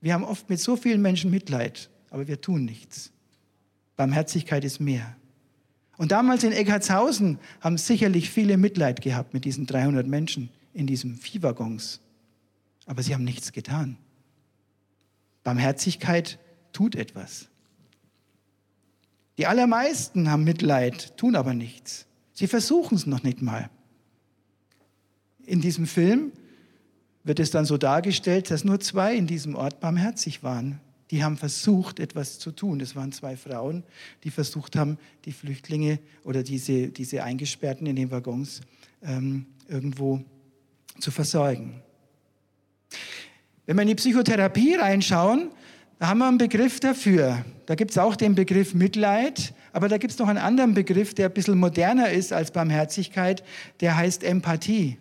Wir 0.00 0.14
haben 0.14 0.24
oft 0.24 0.50
mit 0.50 0.60
so 0.60 0.76
vielen 0.76 1.02
Menschen 1.02 1.30
Mitleid, 1.30 1.90
aber 2.10 2.28
wir 2.28 2.40
tun 2.40 2.64
nichts. 2.64 3.12
Barmherzigkeit 3.96 4.64
ist 4.64 4.80
mehr. 4.80 5.16
Und 5.96 6.12
damals 6.12 6.42
in 6.42 6.52
Eckartshausen 6.52 7.38
haben 7.60 7.78
sicherlich 7.78 8.30
viele 8.30 8.56
Mitleid 8.56 9.00
gehabt 9.00 9.34
mit 9.34 9.44
diesen 9.44 9.66
300 9.66 10.06
Menschen 10.06 10.50
in 10.74 10.86
diesen 10.86 11.16
Viehwaggons. 11.16 12.00
Aber 12.92 13.02
sie 13.02 13.14
haben 13.14 13.24
nichts 13.24 13.52
getan. 13.52 13.96
Barmherzigkeit 15.44 16.38
tut 16.74 16.94
etwas. 16.94 17.48
Die 19.38 19.46
allermeisten 19.46 20.30
haben 20.30 20.44
Mitleid, 20.44 21.16
tun 21.16 21.34
aber 21.34 21.54
nichts. 21.54 22.04
Sie 22.34 22.46
versuchen 22.46 22.96
es 22.96 23.06
noch 23.06 23.22
nicht 23.22 23.40
mal. 23.40 23.70
In 25.46 25.62
diesem 25.62 25.86
Film 25.86 26.32
wird 27.24 27.40
es 27.40 27.50
dann 27.50 27.64
so 27.64 27.78
dargestellt, 27.78 28.50
dass 28.50 28.62
nur 28.62 28.78
zwei 28.78 29.16
in 29.16 29.26
diesem 29.26 29.54
Ort 29.54 29.80
barmherzig 29.80 30.42
waren. 30.42 30.78
Die 31.10 31.24
haben 31.24 31.38
versucht, 31.38 31.98
etwas 31.98 32.38
zu 32.40 32.52
tun. 32.52 32.78
Das 32.78 32.94
waren 32.94 33.10
zwei 33.10 33.38
Frauen, 33.38 33.84
die 34.22 34.30
versucht 34.30 34.76
haben, 34.76 34.98
die 35.24 35.32
Flüchtlinge 35.32 35.98
oder 36.24 36.42
diese, 36.42 36.88
diese 36.88 37.24
Eingesperrten 37.24 37.86
in 37.86 37.96
den 37.96 38.10
Waggons 38.10 38.60
ähm, 39.00 39.46
irgendwo 39.66 40.22
zu 41.00 41.10
versorgen. 41.10 41.82
Wenn 43.66 43.76
wir 43.76 43.82
in 43.82 43.88
die 43.88 43.94
Psychotherapie 43.94 44.74
reinschauen, 44.74 45.50
da 45.98 46.08
haben 46.08 46.18
wir 46.18 46.26
einen 46.26 46.38
Begriff 46.38 46.80
dafür. 46.80 47.44
Da 47.66 47.76
gibt 47.76 47.92
es 47.92 47.98
auch 47.98 48.16
den 48.16 48.34
Begriff 48.34 48.74
Mitleid, 48.74 49.54
aber 49.72 49.88
da 49.88 49.98
gibt 49.98 50.12
es 50.12 50.18
noch 50.18 50.26
einen 50.26 50.38
anderen 50.38 50.74
Begriff, 50.74 51.14
der 51.14 51.26
ein 51.26 51.32
bisschen 51.32 51.58
moderner 51.58 52.10
ist 52.10 52.32
als 52.32 52.50
Barmherzigkeit, 52.50 53.44
der 53.80 53.96
heißt 53.96 54.24
Empathie. 54.24 54.98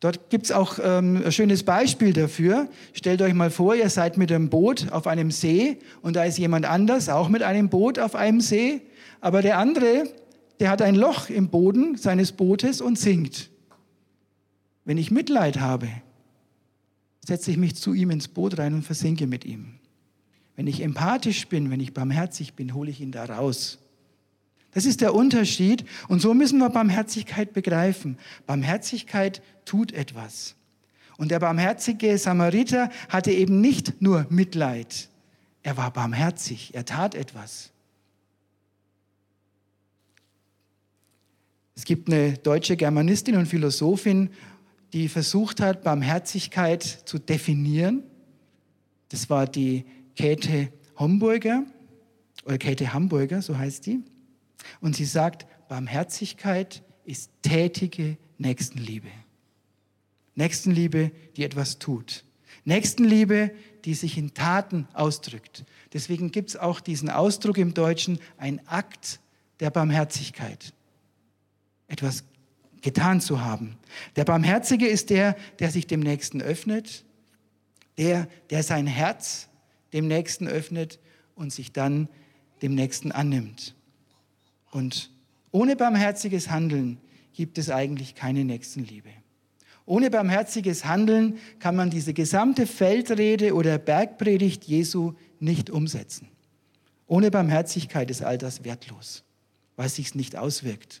Dort 0.00 0.30
gibt 0.30 0.46
es 0.46 0.52
auch 0.52 0.78
ähm, 0.82 1.22
ein 1.24 1.32
schönes 1.32 1.62
Beispiel 1.62 2.12
dafür. 2.12 2.68
Stellt 2.92 3.22
euch 3.22 3.34
mal 3.34 3.50
vor, 3.50 3.74
ihr 3.74 3.88
seid 3.88 4.16
mit 4.16 4.30
einem 4.30 4.48
Boot 4.48 4.90
auf 4.92 5.06
einem 5.06 5.30
See 5.30 5.78
und 6.02 6.14
da 6.14 6.24
ist 6.24 6.38
jemand 6.38 6.66
anders, 6.66 7.08
auch 7.08 7.28
mit 7.28 7.42
einem 7.42 7.68
Boot 7.68 7.98
auf 7.98 8.14
einem 8.14 8.40
See, 8.40 8.82
aber 9.20 9.42
der 9.42 9.58
andere, 9.58 10.04
der 10.60 10.70
hat 10.70 10.82
ein 10.82 10.94
Loch 10.94 11.30
im 11.30 11.48
Boden 11.48 11.96
seines 11.96 12.32
Bootes 12.32 12.80
und 12.80 12.98
sinkt. 12.98 13.50
Wenn 14.84 14.98
ich 14.98 15.10
Mitleid 15.10 15.60
habe, 15.60 15.88
setze 17.28 17.50
ich 17.50 17.58
mich 17.58 17.76
zu 17.76 17.92
ihm 17.92 18.10
ins 18.10 18.26
Boot 18.26 18.58
rein 18.58 18.74
und 18.74 18.82
versinke 18.82 19.26
mit 19.26 19.44
ihm. 19.44 19.74
Wenn 20.56 20.66
ich 20.66 20.82
empathisch 20.82 21.46
bin, 21.46 21.70
wenn 21.70 21.78
ich 21.78 21.92
barmherzig 21.92 22.54
bin, 22.54 22.74
hole 22.74 22.90
ich 22.90 23.00
ihn 23.00 23.12
da 23.12 23.26
raus. 23.26 23.78
Das 24.72 24.86
ist 24.86 25.02
der 25.02 25.14
Unterschied. 25.14 25.84
Und 26.08 26.20
so 26.20 26.32
müssen 26.32 26.58
wir 26.58 26.70
Barmherzigkeit 26.70 27.52
begreifen. 27.52 28.18
Barmherzigkeit 28.46 29.42
tut 29.66 29.92
etwas. 29.92 30.56
Und 31.18 31.30
der 31.30 31.38
barmherzige 31.38 32.16
Samariter 32.16 32.90
hatte 33.08 33.30
eben 33.30 33.60
nicht 33.60 34.00
nur 34.00 34.26
Mitleid. 34.30 35.10
Er 35.62 35.76
war 35.76 35.92
barmherzig. 35.92 36.74
Er 36.74 36.86
tat 36.86 37.14
etwas. 37.14 37.72
Es 41.76 41.84
gibt 41.84 42.08
eine 42.08 42.38
deutsche 42.38 42.76
Germanistin 42.76 43.36
und 43.36 43.46
Philosophin, 43.46 44.30
die 44.92 45.08
versucht 45.08 45.60
hat, 45.60 45.82
Barmherzigkeit 45.82 46.82
zu 46.82 47.18
definieren. 47.18 48.02
Das 49.10 49.30
war 49.30 49.46
die 49.46 49.84
Käthe 50.16 50.72
Homburger, 50.98 51.64
oder 52.44 52.58
Käthe 52.58 52.92
Hamburger, 52.92 53.42
so 53.42 53.56
heißt 53.56 53.86
die. 53.86 54.02
Und 54.80 54.96
sie 54.96 55.04
sagt, 55.04 55.46
Barmherzigkeit 55.68 56.82
ist 57.04 57.30
tätige 57.42 58.16
Nächstenliebe. 58.38 59.08
Nächstenliebe, 60.34 61.10
die 61.36 61.44
etwas 61.44 61.78
tut. 61.78 62.24
Nächstenliebe, 62.64 63.50
die 63.84 63.94
sich 63.94 64.18
in 64.18 64.34
Taten 64.34 64.88
ausdrückt. 64.92 65.64
Deswegen 65.92 66.30
gibt 66.30 66.50
es 66.50 66.56
auch 66.56 66.80
diesen 66.80 67.10
Ausdruck 67.10 67.58
im 67.58 67.74
Deutschen, 67.74 68.18
ein 68.36 68.66
Akt 68.66 69.20
der 69.60 69.70
Barmherzigkeit. 69.70 70.72
Etwas 71.88 72.24
getan 72.82 73.20
zu 73.20 73.40
haben. 73.40 73.76
Der 74.16 74.24
Barmherzige 74.24 74.86
ist 74.86 75.10
der, 75.10 75.36
der 75.58 75.70
sich 75.70 75.86
dem 75.86 76.00
Nächsten 76.00 76.40
öffnet, 76.42 77.04
der, 77.96 78.28
der 78.50 78.62
sein 78.62 78.86
Herz 78.86 79.48
dem 79.92 80.06
Nächsten 80.06 80.46
öffnet 80.46 80.98
und 81.34 81.52
sich 81.52 81.72
dann 81.72 82.08
dem 82.62 82.74
Nächsten 82.74 83.12
annimmt. 83.12 83.74
Und 84.70 85.10
ohne 85.50 85.76
barmherziges 85.76 86.50
Handeln 86.50 86.98
gibt 87.32 87.58
es 87.58 87.70
eigentlich 87.70 88.14
keine 88.14 88.44
Nächstenliebe. 88.44 89.10
Ohne 89.86 90.10
barmherziges 90.10 90.84
Handeln 90.84 91.38
kann 91.60 91.74
man 91.74 91.88
diese 91.88 92.12
gesamte 92.12 92.66
Feldrede 92.66 93.54
oder 93.54 93.78
Bergpredigt 93.78 94.64
Jesu 94.64 95.14
nicht 95.40 95.70
umsetzen. 95.70 96.28
Ohne 97.06 97.30
Barmherzigkeit 97.30 98.10
ist 98.10 98.22
all 98.22 98.36
das 98.36 98.64
wertlos, 98.64 99.24
weil 99.76 99.88
sich 99.88 100.14
nicht 100.14 100.36
auswirkt. 100.36 101.00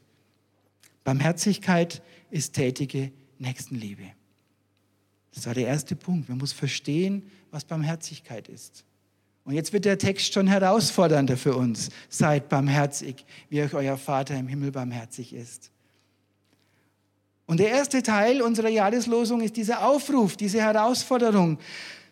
Barmherzigkeit 1.08 2.02
ist 2.30 2.52
tätige 2.52 3.12
Nächstenliebe. 3.38 4.02
Das 5.34 5.46
war 5.46 5.54
der 5.54 5.66
erste 5.66 5.96
Punkt. 5.96 6.28
Man 6.28 6.36
muss 6.36 6.52
verstehen, 6.52 7.30
was 7.50 7.64
Barmherzigkeit 7.64 8.46
ist. 8.46 8.84
Und 9.44 9.54
jetzt 9.54 9.72
wird 9.72 9.86
der 9.86 9.96
Text 9.96 10.34
schon 10.34 10.46
herausfordernder 10.46 11.38
für 11.38 11.56
uns. 11.56 11.88
Seid 12.10 12.50
barmherzig, 12.50 13.24
wie 13.48 13.62
euch 13.62 13.72
euer 13.72 13.96
Vater 13.96 14.38
im 14.38 14.48
Himmel 14.48 14.70
barmherzig 14.70 15.32
ist. 15.32 15.70
Und 17.46 17.58
der 17.58 17.70
erste 17.70 18.02
Teil 18.02 18.42
unserer 18.42 18.68
Jahreslosung 18.68 19.40
ist 19.40 19.56
dieser 19.56 19.88
Aufruf, 19.88 20.36
diese 20.36 20.60
Herausforderung. 20.60 21.58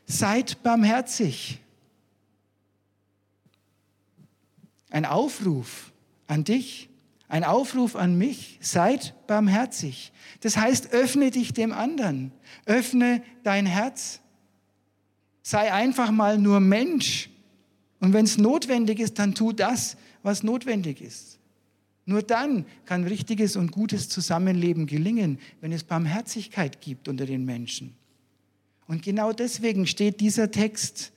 Seid 0.06 0.62
barmherzig. 0.62 1.60
Ein 4.88 5.04
Aufruf 5.04 5.92
an 6.28 6.44
dich, 6.44 6.88
ein 7.28 7.44
Aufruf 7.44 7.96
an 7.96 8.16
mich. 8.16 8.58
Seid 8.60 9.14
barmherzig. 9.26 10.12
Das 10.40 10.56
heißt, 10.56 10.92
öffne 10.92 11.30
dich 11.30 11.52
dem 11.52 11.72
anderen. 11.72 12.32
Öffne 12.66 13.22
dein 13.42 13.66
Herz. 13.66 14.20
Sei 15.42 15.72
einfach 15.72 16.10
mal 16.10 16.38
nur 16.38 16.60
Mensch. 16.60 17.30
Und 18.00 18.12
wenn 18.12 18.24
es 18.24 18.38
notwendig 18.38 19.00
ist, 19.00 19.18
dann 19.18 19.34
tu 19.34 19.52
das, 19.52 19.96
was 20.22 20.42
notwendig 20.42 21.00
ist. 21.00 21.38
Nur 22.04 22.22
dann 22.22 22.64
kann 22.84 23.04
richtiges 23.04 23.56
und 23.56 23.72
gutes 23.72 24.08
Zusammenleben 24.08 24.86
gelingen, 24.86 25.40
wenn 25.60 25.72
es 25.72 25.82
Barmherzigkeit 25.82 26.80
gibt 26.80 27.08
unter 27.08 27.26
den 27.26 27.44
Menschen. 27.44 27.96
Und 28.86 29.02
genau 29.02 29.32
deswegen 29.32 29.86
steht 29.88 30.20
dieser 30.20 30.52
Text 30.52 31.12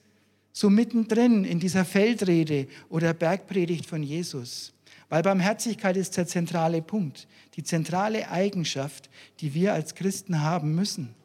so 0.51 0.69
mittendrin 0.71 1.45
in 1.45 1.59
dieser 1.59 1.85
Feldrede 1.85 2.67
oder 2.89 3.13
Bergpredigt 3.13 3.85
von 3.85 4.01
Jesus. 4.01 4.73
Weil 5.09 5.23
Barmherzigkeit 5.23 5.97
ist 5.97 6.15
der 6.17 6.27
zentrale 6.27 6.81
Punkt, 6.81 7.27
die 7.55 7.63
zentrale 7.63 8.29
Eigenschaft, 8.29 9.09
die 9.39 9.53
wir 9.55 9.73
als 9.73 9.95
Christen 9.95 10.41
haben 10.41 10.75
müssen. 10.75 11.15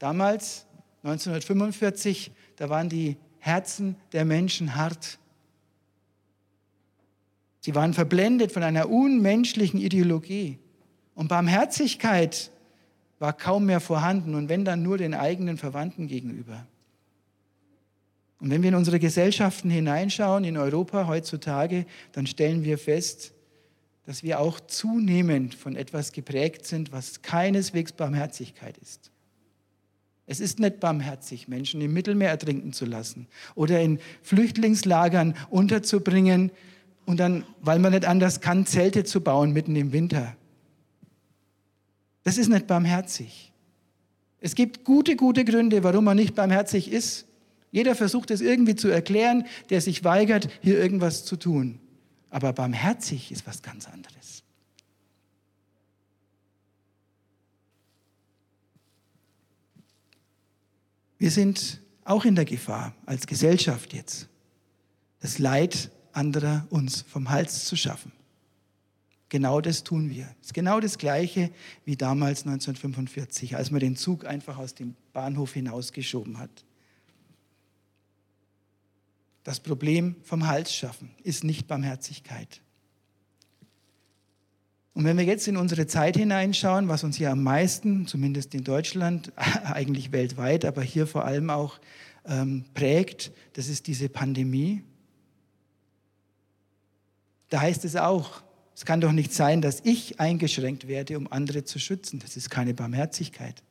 Damals 0.00 0.66
1945, 1.04 2.32
da 2.56 2.68
waren 2.68 2.88
die 2.88 3.16
Herzen 3.38 3.96
der 4.12 4.24
Menschen 4.24 4.74
hart. 4.74 5.18
Sie 7.60 7.74
waren 7.74 7.94
verblendet 7.94 8.52
von 8.52 8.62
einer 8.62 8.90
unmenschlichen 8.90 9.80
Ideologie. 9.80 10.58
Und 11.14 11.28
Barmherzigkeit 11.28 12.50
war 13.18 13.32
kaum 13.32 13.66
mehr 13.66 13.80
vorhanden 13.80 14.34
und 14.34 14.48
wenn 14.48 14.64
dann 14.64 14.82
nur 14.82 14.98
den 14.98 15.14
eigenen 15.14 15.58
Verwandten 15.58 16.08
gegenüber. 16.08 16.66
Und 18.40 18.50
wenn 18.50 18.62
wir 18.62 18.70
in 18.70 18.74
unsere 18.74 18.98
Gesellschaften 18.98 19.68
hineinschauen, 19.70 20.44
in 20.44 20.56
Europa 20.56 21.06
heutzutage, 21.06 21.84
dann 22.12 22.26
stellen 22.26 22.64
wir 22.64 22.78
fest, 22.78 23.32
dass 24.06 24.22
wir 24.22 24.40
auch 24.40 24.58
zunehmend 24.60 25.54
von 25.54 25.76
etwas 25.76 26.12
geprägt 26.12 26.66
sind, 26.66 26.90
was 26.90 27.22
keineswegs 27.22 27.92
Barmherzigkeit 27.92 28.76
ist. 28.78 29.10
Es 30.26 30.40
ist 30.40 30.58
nicht 30.58 30.80
barmherzig, 30.80 31.48
Menschen 31.48 31.80
im 31.80 31.92
Mittelmeer 31.92 32.30
ertrinken 32.30 32.72
zu 32.72 32.86
lassen 32.86 33.26
oder 33.56 33.80
in 33.80 33.98
Flüchtlingslagern 34.22 35.34
unterzubringen 35.50 36.50
und 37.04 37.18
dann, 37.18 37.44
weil 37.60 37.78
man 37.78 37.92
nicht 37.92 38.04
anders 38.04 38.40
kann, 38.40 38.64
Zelte 38.64 39.04
zu 39.04 39.20
bauen 39.20 39.52
mitten 39.52 39.76
im 39.76 39.92
Winter. 39.92 40.36
Das 42.22 42.38
ist 42.38 42.48
nicht 42.48 42.66
barmherzig. 42.68 43.52
Es 44.38 44.54
gibt 44.54 44.84
gute, 44.84 45.16
gute 45.16 45.44
Gründe, 45.44 45.82
warum 45.82 46.04
man 46.04 46.16
nicht 46.16 46.34
barmherzig 46.34 46.90
ist. 46.90 47.26
Jeder 47.70 47.94
versucht 47.94 48.30
es 48.30 48.40
irgendwie 48.40 48.74
zu 48.74 48.88
erklären, 48.88 49.46
der 49.70 49.80
sich 49.80 50.02
weigert, 50.04 50.48
hier 50.60 50.78
irgendwas 50.78 51.24
zu 51.24 51.36
tun. 51.36 51.78
Aber 52.28 52.52
barmherzig 52.52 53.30
ist 53.32 53.46
was 53.46 53.62
ganz 53.62 53.88
anderes. 53.88 54.42
Wir 61.18 61.30
sind 61.30 61.80
auch 62.04 62.24
in 62.24 62.34
der 62.34 62.46
Gefahr 62.46 62.94
als 63.04 63.26
Gesellschaft 63.26 63.92
jetzt. 63.92 64.28
Das 65.20 65.38
Leid 65.38 65.90
anderer 66.12 66.66
uns 66.70 67.02
vom 67.02 67.28
Hals 67.28 67.66
zu 67.66 67.76
schaffen. 67.76 68.10
Genau 69.28 69.60
das 69.60 69.84
tun 69.84 70.10
wir. 70.10 70.34
Es 70.40 70.48
ist 70.48 70.54
genau 70.54 70.80
das 70.80 70.98
Gleiche 70.98 71.50
wie 71.84 71.94
damals 71.94 72.46
1945, 72.46 73.54
als 73.54 73.70
man 73.70 73.80
den 73.80 73.96
Zug 73.96 74.24
einfach 74.24 74.58
aus 74.58 74.74
dem 74.74 74.96
Bahnhof 75.12 75.52
hinausgeschoben 75.52 76.38
hat. 76.38 76.64
Das 79.50 79.58
Problem 79.58 80.14
vom 80.22 80.46
Hals 80.46 80.72
schaffen 80.72 81.10
ist 81.24 81.42
nicht 81.42 81.66
Barmherzigkeit. 81.66 82.60
Und 84.94 85.04
wenn 85.04 85.18
wir 85.18 85.24
jetzt 85.24 85.48
in 85.48 85.56
unsere 85.56 85.88
Zeit 85.88 86.16
hineinschauen, 86.16 86.86
was 86.86 87.02
uns 87.02 87.16
hier 87.16 87.32
am 87.32 87.42
meisten, 87.42 88.06
zumindest 88.06 88.54
in 88.54 88.62
Deutschland, 88.62 89.32
eigentlich 89.64 90.12
weltweit, 90.12 90.64
aber 90.64 90.82
hier 90.82 91.04
vor 91.08 91.24
allem 91.24 91.50
auch 91.50 91.80
ähm, 92.26 92.64
prägt, 92.74 93.32
das 93.54 93.66
ist 93.66 93.88
diese 93.88 94.08
Pandemie. 94.08 94.84
Da 97.48 97.62
heißt 97.62 97.84
es 97.84 97.96
auch, 97.96 98.42
es 98.76 98.84
kann 98.84 99.00
doch 99.00 99.10
nicht 99.10 99.32
sein, 99.32 99.62
dass 99.62 99.80
ich 99.80 100.20
eingeschränkt 100.20 100.86
werde, 100.86 101.18
um 101.18 101.26
andere 101.32 101.64
zu 101.64 101.80
schützen. 101.80 102.20
Das 102.20 102.36
ist 102.36 102.50
keine 102.50 102.72
Barmherzigkeit. 102.72 103.64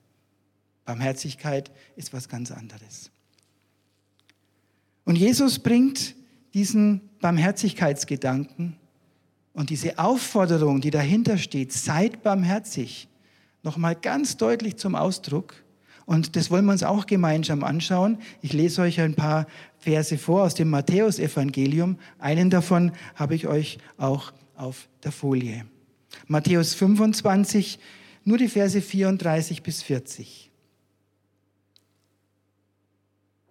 Barmherzigkeit 0.84 1.72
ist 1.96 2.12
was 2.12 2.28
ganz 2.28 2.52
anderes. 2.52 3.12
Und 5.10 5.16
Jesus 5.16 5.58
bringt 5.58 6.14
diesen 6.54 7.02
Barmherzigkeitsgedanken 7.20 8.76
und 9.54 9.72
diese 9.72 9.98
Aufforderung, 9.98 10.82
die 10.82 10.92
dahinter 10.92 11.40
steht, 11.40 11.74
seid 11.74 12.22
barmherzig, 12.22 13.08
nochmal 13.64 13.96
ganz 13.96 14.38
deutlich 14.38 14.78
zum 14.78 14.94
Ausdruck. 14.94 15.56
Und 16.06 16.36
das 16.36 16.52
wollen 16.52 16.66
wir 16.66 16.74
uns 16.74 16.84
auch 16.84 17.08
gemeinsam 17.08 17.64
anschauen. 17.64 18.20
Ich 18.44 18.54
lese 18.54 18.84
euch 18.84 19.02
ein 19.02 19.16
paar 19.16 19.48
Verse 19.80 20.16
vor 20.20 20.44
aus 20.44 20.54
dem 20.54 20.70
Matthäusevangelium. 20.70 21.98
Einen 22.20 22.52
davon 22.52 22.92
habe 23.16 23.34
ich 23.34 23.48
euch 23.48 23.80
auch 23.98 24.32
auf 24.56 24.90
der 25.04 25.12
Folie. 25.12 25.66
Matthäus 26.28 26.76
25, 26.76 27.80
nur 28.26 28.38
die 28.38 28.48
Verse 28.48 28.80
34 28.80 29.64
bis 29.64 29.82
40. 29.82 30.49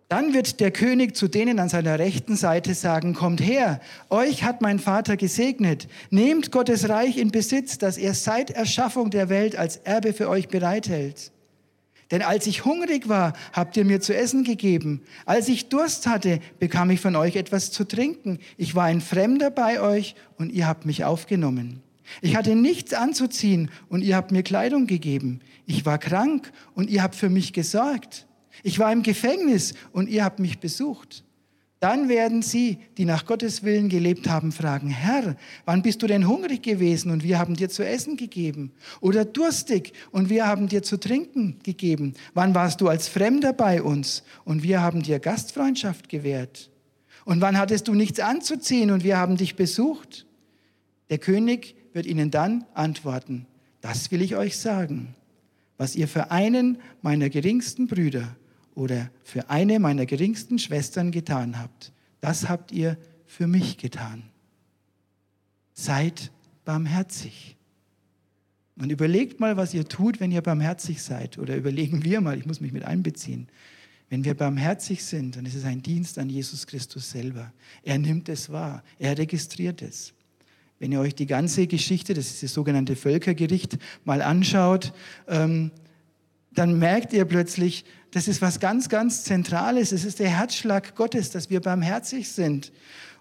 Dann 0.09 0.33
wird 0.33 0.61
der 0.61 0.71
König 0.71 1.15
zu 1.17 1.29
denen 1.29 1.59
an 1.59 1.69
seiner 1.69 1.99
rechten 1.99 2.35
Seite 2.35 2.73
sagen, 2.73 3.13
kommt 3.13 3.43
her, 3.43 3.79
euch 4.09 4.43
hat 4.43 4.63
mein 4.63 4.79
Vater 4.79 5.19
gesegnet, 5.19 5.87
nehmt 6.09 6.51
Gottes 6.51 6.89
Reich 6.89 7.19
in 7.19 7.31
Besitz, 7.31 7.77
das 7.77 7.99
er 7.99 8.15
seit 8.15 8.51
Erschaffung 8.51 9.11
der 9.11 9.29
Welt 9.29 9.57
als 9.57 9.77
Erbe 9.77 10.15
für 10.15 10.31
euch 10.31 10.49
bereithält. 10.49 11.31
Denn 12.11 12.23
als 12.23 12.47
ich 12.47 12.65
hungrig 12.65 13.11
war, 13.11 13.35
habt 13.53 13.77
ihr 13.77 13.85
mir 13.85 14.01
zu 14.01 14.17
essen 14.17 14.45
gegeben. 14.45 15.03
Als 15.27 15.47
ich 15.49 15.69
Durst 15.69 16.07
hatte, 16.07 16.41
bekam 16.59 16.89
ich 16.89 17.01
von 17.01 17.15
euch 17.15 17.37
etwas 17.37 17.71
zu 17.71 17.85
trinken. 17.85 18.39
Ich 18.57 18.75
war 18.75 18.85
ein 18.85 19.03
Fremder 19.03 19.51
bei 19.51 19.79
euch 19.79 20.15
und 20.39 20.51
ihr 20.51 20.67
habt 20.67 20.87
mich 20.87 21.05
aufgenommen. 21.05 21.83
Ich 22.23 22.35
hatte 22.35 22.57
nichts 22.57 22.95
anzuziehen 22.95 23.71
und 23.91 24.01
ihr 24.01 24.17
habt 24.17 24.33
mir 24.33 24.43
Kleidung 24.43 24.87
gegeben. 24.87 25.41
Ich 25.67 25.85
war 25.85 25.99
krank 25.99 26.51
und 26.75 26.89
ihr 26.89 27.03
habt 27.03 27.15
für 27.15 27.29
mich 27.29 27.53
gesorgt. 27.53 28.28
Ich 28.63 28.79
war 28.79 28.93
im 28.93 29.03
Gefängnis 29.03 29.75
und 29.93 30.09
ihr 30.09 30.25
habt 30.25 30.39
mich 30.39 30.59
besucht. 30.59 31.25
Dann 31.81 32.09
werden 32.09 32.43
sie, 32.43 32.79
die 32.97 33.05
nach 33.05 33.25
Gottes 33.25 33.63
Willen 33.63 33.89
gelebt 33.89 34.29
haben, 34.29 34.51
fragen, 34.51 34.89
Herr, 34.89 35.37
wann 35.65 35.83
bist 35.83 36.03
du 36.03 36.09
denn 36.09 36.27
hungrig 36.27 36.63
gewesen 36.63 37.13
und 37.13 37.23
wir 37.23 37.39
haben 37.39 37.55
dir 37.55 37.69
zu 37.69 37.87
essen 37.87 38.17
gegeben? 38.17 38.73
Oder 39.01 39.25
durstig 39.25 39.93
und 40.11 40.29
wir 40.29 40.47
haben 40.47 40.67
dir 40.67 40.83
zu 40.83 40.99
trinken 40.99 41.61
gegeben? 41.63 42.15
Wann 42.35 42.55
warst 42.55 42.81
du 42.81 42.89
als 42.89 43.07
Fremder 43.07 43.53
bei 43.53 43.81
uns 43.81 44.25
und 44.45 44.65
wir 44.65 44.83
haben 44.83 45.05
dir 45.05 45.21
Gastfreundschaft 45.21 46.09
gewährt? 46.09 46.71
Und 47.25 47.41
wann 47.41 47.59
hattest 47.59 47.87
du 47.87 47.95
nichts 47.95 48.19
anzuziehen 48.19 48.91
und 48.91 49.05
wir 49.05 49.19
haben 49.19 49.37
dich 49.37 49.55
besucht? 49.55 50.27
Der 51.11 51.19
König 51.19 51.77
wird 51.93 52.07
ihnen 52.07 52.33
dann 52.33 52.65
antworten, 52.75 53.47
das 53.81 54.11
will 54.11 54.23
ich 54.23 54.35
euch 54.35 54.59
sagen, 54.59 55.15
was 55.77 55.95
ihr 55.95 56.09
für 56.09 56.33
einen 56.33 56.79
meiner 57.03 57.31
geringsten 57.31 57.87
Brüder 57.87 58.37
oder 58.79 59.11
für 59.25 59.51
eine 59.51 59.81
meiner 59.81 60.07
geringsten 60.07 60.61
Schwestern 60.61 61.11
getan 61.11 61.59
habt, 61.59 61.93
das 62.21 62.49
habt 62.49 62.71
ihr 62.71 62.97
für 63.27 63.49
mich 63.49 63.77
getan. 63.77 64.23
Seid 65.73 66.31
barmherzig. 66.65 67.57
Und 68.77 68.93
überlegt 68.93 69.41
mal, 69.41 69.57
was 69.57 69.75
ihr 69.75 69.89
tut, 69.89 70.21
wenn 70.21 70.31
ihr 70.31 70.43
barmherzig 70.43 71.03
seid. 71.03 71.39
Oder 71.39 71.57
überlegen 71.57 72.05
wir 72.05 72.21
mal, 72.21 72.39
ich 72.39 72.47
muss 72.47 72.61
mich 72.61 72.73
mit 72.73 72.85
einbeziehen. 72.85 73.49
Wenn 74.11 74.25
wir 74.25 74.35
barmherzig 74.35 75.05
sind, 75.05 75.35
dann 75.35 75.45
ist 75.45 75.57
es 75.57 75.65
ein 75.65 75.83
Dienst 75.83 76.17
an 76.17 76.31
Jesus 76.31 76.69
Christus 76.69 77.11
selber. 77.11 77.53
Er 77.83 77.99
nimmt 77.99 78.29
es 78.29 78.51
wahr, 78.51 78.85
er 79.01 79.19
registriert 79.19 79.83
es. 79.83 80.15
Wenn 80.79 80.93
ihr 80.93 81.01
euch 81.01 81.17
die 81.17 81.27
ganze 81.27 81.67
Geschichte, 81.67 82.15
das 82.15 82.29
ist 82.29 82.45
das 82.45 82.55
sogenannte 82.55 82.95
Völkergericht, 82.95 83.77
mal 84.05 84.23
anschaut, 84.23 84.93
ähm, 85.27 85.73
dann 86.53 86.79
merkt 86.79 87.13
ihr 87.13 87.25
plötzlich, 87.25 87.85
das 88.11 88.29
ist 88.29 88.41
was 88.41 88.61
ganz, 88.61 88.89
ganz 88.89 89.25
Zentrales. 89.25 89.93
Es 89.93 90.05
ist 90.05 90.19
der 90.19 90.31
Herzschlag 90.31 90.95
Gottes, 90.95 91.31
dass 91.31 91.51
wir 91.51 91.61
barmherzig 91.61 92.31
sind. 92.31 92.73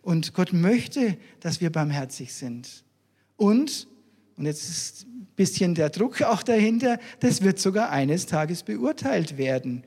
Und 0.02 0.34
Gott 0.34 0.54
möchte, 0.54 1.18
dass 1.42 1.60
wir 1.60 1.72
barmherzig 1.72 2.34
sind. 2.34 2.86
Und, 3.36 3.88
und 4.38 4.46
jetzt 4.46 4.70
ist 4.70 5.06
ein 5.06 5.28
bisschen 5.36 5.76
der 5.76 5.90
Druck 5.90 6.22
auch 6.22 6.44
dahinter, 6.44 7.00
das 7.20 7.42
wird 7.42 7.60
sogar 7.60 7.90
eines 7.90 8.26
Tages 8.26 8.64
beurteilt 8.64 9.38
werden. 9.38 9.84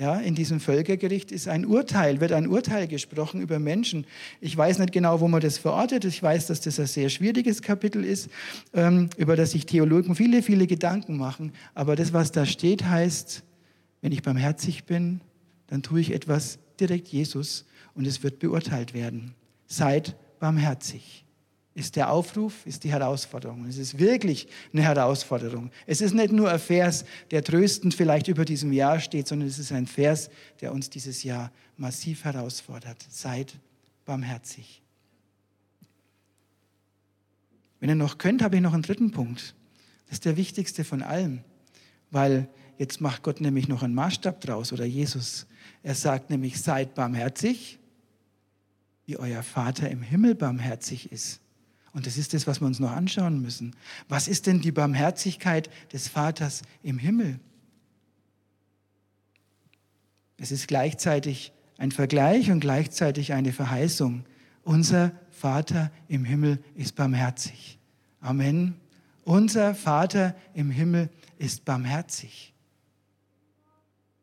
Ja, 0.00 0.16
in 0.16 0.36
diesem 0.36 0.60
Völkergericht 0.60 1.32
ist 1.32 1.48
ein 1.48 1.66
Urteil, 1.66 2.20
wird 2.20 2.30
ein 2.30 2.46
Urteil 2.46 2.86
gesprochen 2.86 3.40
über 3.40 3.58
Menschen. 3.58 4.06
Ich 4.40 4.56
weiß 4.56 4.78
nicht 4.78 4.92
genau, 4.92 5.18
wo 5.20 5.26
man 5.26 5.40
das 5.40 5.58
verortet. 5.58 6.04
Ich 6.04 6.22
weiß, 6.22 6.46
dass 6.46 6.60
das 6.60 6.78
ein 6.78 6.86
sehr 6.86 7.08
schwieriges 7.08 7.62
Kapitel 7.62 8.04
ist, 8.04 8.30
ähm, 8.74 9.10
über 9.16 9.34
das 9.34 9.50
sich 9.50 9.66
Theologen 9.66 10.14
viele, 10.14 10.42
viele 10.42 10.68
Gedanken 10.68 11.16
machen. 11.16 11.52
Aber 11.74 11.96
das, 11.96 12.12
was 12.12 12.30
da 12.30 12.46
steht, 12.46 12.84
heißt, 12.84 13.42
wenn 14.00 14.12
ich 14.12 14.22
barmherzig 14.22 14.84
bin, 14.84 15.20
dann 15.66 15.82
tue 15.82 16.00
ich 16.00 16.12
etwas 16.12 16.58
direkt 16.80 17.08
Jesus 17.08 17.66
und 17.94 18.06
es 18.06 18.22
wird 18.22 18.38
beurteilt 18.38 18.94
werden. 18.94 19.34
Seid 19.66 20.16
barmherzig. 20.38 21.24
Ist 21.74 21.94
der 21.94 22.10
Aufruf, 22.10 22.66
ist 22.66 22.82
die 22.82 22.90
Herausforderung. 22.90 23.66
Es 23.66 23.76
ist 23.78 23.98
wirklich 23.98 24.48
eine 24.72 24.82
Herausforderung. 24.82 25.70
Es 25.86 26.00
ist 26.00 26.12
nicht 26.12 26.32
nur 26.32 26.50
ein 26.50 26.58
Vers, 26.58 27.04
der 27.30 27.44
tröstend 27.44 27.94
vielleicht 27.94 28.26
über 28.26 28.44
diesem 28.44 28.72
Jahr 28.72 28.98
steht, 28.98 29.28
sondern 29.28 29.48
es 29.48 29.60
ist 29.60 29.70
ein 29.70 29.86
Vers, 29.86 30.28
der 30.60 30.72
uns 30.72 30.90
dieses 30.90 31.22
Jahr 31.22 31.52
massiv 31.76 32.24
herausfordert. 32.24 33.04
Seid 33.08 33.60
barmherzig. 34.04 34.82
Wenn 37.78 37.90
ihr 37.90 37.94
noch 37.94 38.18
könnt, 38.18 38.42
habe 38.42 38.56
ich 38.56 38.62
noch 38.62 38.74
einen 38.74 38.82
dritten 38.82 39.12
Punkt. 39.12 39.54
Das 40.06 40.14
ist 40.14 40.24
der 40.24 40.36
wichtigste 40.36 40.82
von 40.82 41.02
allem, 41.02 41.44
weil 42.10 42.48
Jetzt 42.78 43.00
macht 43.00 43.24
Gott 43.24 43.40
nämlich 43.40 43.66
noch 43.66 43.82
einen 43.82 43.94
Maßstab 43.94 44.40
draus 44.40 44.72
oder 44.72 44.84
Jesus. 44.84 45.46
Er 45.82 45.96
sagt 45.96 46.30
nämlich, 46.30 46.60
seid 46.60 46.94
barmherzig, 46.94 47.78
wie 49.04 49.16
euer 49.16 49.42
Vater 49.42 49.90
im 49.90 50.00
Himmel 50.00 50.36
barmherzig 50.36 51.10
ist. 51.10 51.40
Und 51.92 52.06
das 52.06 52.16
ist 52.16 52.34
das, 52.34 52.46
was 52.46 52.60
wir 52.60 52.66
uns 52.66 52.78
noch 52.78 52.92
anschauen 52.92 53.42
müssen. 53.42 53.74
Was 54.08 54.28
ist 54.28 54.46
denn 54.46 54.60
die 54.60 54.70
Barmherzigkeit 54.70 55.68
des 55.92 56.06
Vaters 56.06 56.62
im 56.82 56.98
Himmel? 56.98 57.40
Es 60.36 60.52
ist 60.52 60.68
gleichzeitig 60.68 61.52
ein 61.78 61.90
Vergleich 61.90 62.50
und 62.52 62.60
gleichzeitig 62.60 63.32
eine 63.32 63.52
Verheißung. 63.52 64.24
Unser 64.62 65.12
Vater 65.30 65.90
im 66.06 66.24
Himmel 66.24 66.62
ist 66.76 66.94
barmherzig. 66.94 67.78
Amen. 68.20 68.76
Unser 69.24 69.74
Vater 69.74 70.36
im 70.54 70.70
Himmel 70.70 71.10
ist 71.38 71.64
barmherzig. 71.64 72.54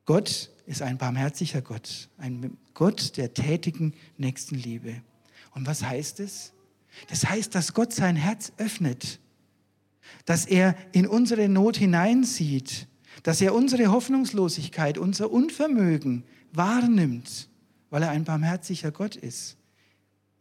Gott 0.05 0.51
ist 0.65 0.81
ein 0.81 0.97
barmherziger 0.97 1.61
Gott, 1.61 2.09
ein 2.17 2.57
Gott 2.73 3.17
der 3.17 3.33
tätigen 3.33 3.93
Nächstenliebe. 4.17 5.01
Und 5.53 5.67
was 5.67 5.83
heißt 5.83 6.19
es? 6.19 6.53
Das 7.09 7.25
heißt, 7.25 7.53
dass 7.55 7.73
Gott 7.73 7.93
sein 7.93 8.15
Herz 8.15 8.51
öffnet, 8.57 9.19
dass 10.25 10.45
er 10.45 10.75
in 10.91 11.07
unsere 11.07 11.49
Not 11.49 11.77
hineinsieht, 11.77 12.87
dass 13.23 13.41
er 13.41 13.53
unsere 13.53 13.87
Hoffnungslosigkeit, 13.87 14.97
unser 14.97 15.31
Unvermögen 15.31 16.23
wahrnimmt, 16.51 17.49
weil 17.89 18.03
er 18.03 18.09
ein 18.09 18.23
barmherziger 18.23 18.91
Gott 18.91 19.15
ist. 19.15 19.57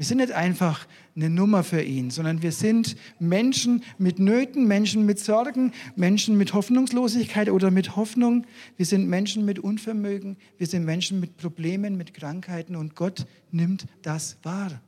Wir 0.05 0.09
sind 0.09 0.19
nicht 0.19 0.33
einfach 0.33 0.87
eine 1.17 1.31
Nummer 1.31 1.65
für 1.65 1.81
ihn, 1.81 2.11
sondern 2.11 2.43
wir 2.43 2.53
sind 2.53 2.95
Menschen 3.19 3.83
mit 3.97 4.19
Nöten, 4.19 4.69
Menschen 4.69 5.07
mit 5.07 5.19
Sorgen, 5.19 5.73
Menschen 5.97 6.37
mit 6.37 6.53
Hoffnungslosigkeit 6.53 7.49
oder 7.49 7.71
mit 7.71 7.97
Hoffnung. 7.97 8.47
Wir 8.77 8.85
sind 8.85 9.09
Menschen 9.09 9.47
mit 9.47 9.59
Unvermögen, 9.59 10.37
wir 10.59 10.67
sind 10.67 10.85
Menschen 10.85 11.21
mit 11.21 11.39
Problemen, 11.39 11.97
mit 11.97 12.13
Krankheiten 12.13 12.77
und 12.77 12.95
Gott 12.95 13.27
nimmt 13.51 13.87
das 14.03 14.37
wahr. 14.43 14.79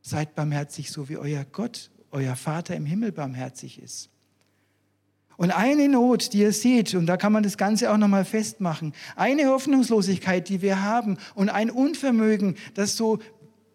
Seid 0.00 0.34
barmherzig, 0.34 0.90
so 0.90 1.10
wie 1.10 1.18
euer 1.18 1.44
Gott, 1.44 1.90
euer 2.12 2.36
Vater 2.36 2.74
im 2.74 2.86
Himmel 2.86 3.12
barmherzig 3.12 3.78
ist. 3.78 4.08
Und 5.36 5.52
eine 5.52 5.88
Not, 5.88 6.34
die 6.34 6.40
ihr 6.40 6.52
seht, 6.52 6.94
und 6.94 7.06
da 7.06 7.16
kann 7.16 7.32
man 7.32 7.42
das 7.42 7.56
Ganze 7.56 7.90
auch 7.90 7.96
nochmal 7.96 8.26
festmachen, 8.26 8.92
eine 9.16 9.46
Hoffnungslosigkeit, 9.46 10.48
die 10.50 10.60
wir 10.60 10.82
haben 10.82 11.16
und 11.34 11.48
ein 11.48 11.70
Unvermögen, 11.70 12.56
das 12.74 12.96
so 12.98 13.20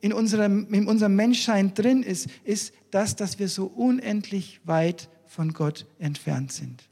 in 0.06 0.14
unserem, 0.14 0.72
in 0.72 0.86
unserem 0.86 1.16
Menschsein 1.16 1.74
drin 1.74 2.04
ist, 2.04 2.28
ist 2.44 2.76
das, 2.92 3.16
dass 3.16 3.40
wir 3.40 3.50
so 3.50 3.66
unendlich 3.66 4.62
weit 4.64 5.10
von 5.26 5.52
Gott 5.52 5.88
entfernt 5.98 6.52
sind. 6.52 6.84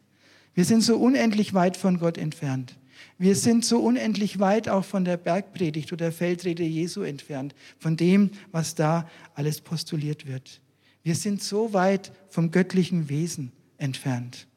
Wir 0.56 0.66
sind 0.66 0.82
so 0.82 0.98
unendlich 0.98 1.54
weit 1.54 1.78
von 1.78 2.00
Gott 2.00 2.18
entfernt. 2.18 2.76
Wir 3.20 3.36
sind 3.36 3.66
so 3.66 3.82
unendlich 3.82 4.40
weit 4.40 4.68
auch 4.68 4.84
von 4.84 5.06
der 5.06 5.18
Bergpredigt 5.18 5.94
oder 5.94 6.06
der 6.06 6.12
Feldrede 6.12 6.64
Jesu 6.64 7.04
entfernt, 7.04 7.54
von 7.78 7.98
dem, 7.98 8.32
was 8.52 8.74
da 8.74 9.08
alles 9.36 9.62
postuliert 9.62 10.26
wird. 10.26 10.60
Wir 11.04 11.14
sind 11.14 11.44
so 11.44 11.72
weit 11.72 12.12
vom 12.30 12.50
göttlichen 12.50 13.10
Wesen 13.10 13.52
entfernt. 13.78 14.48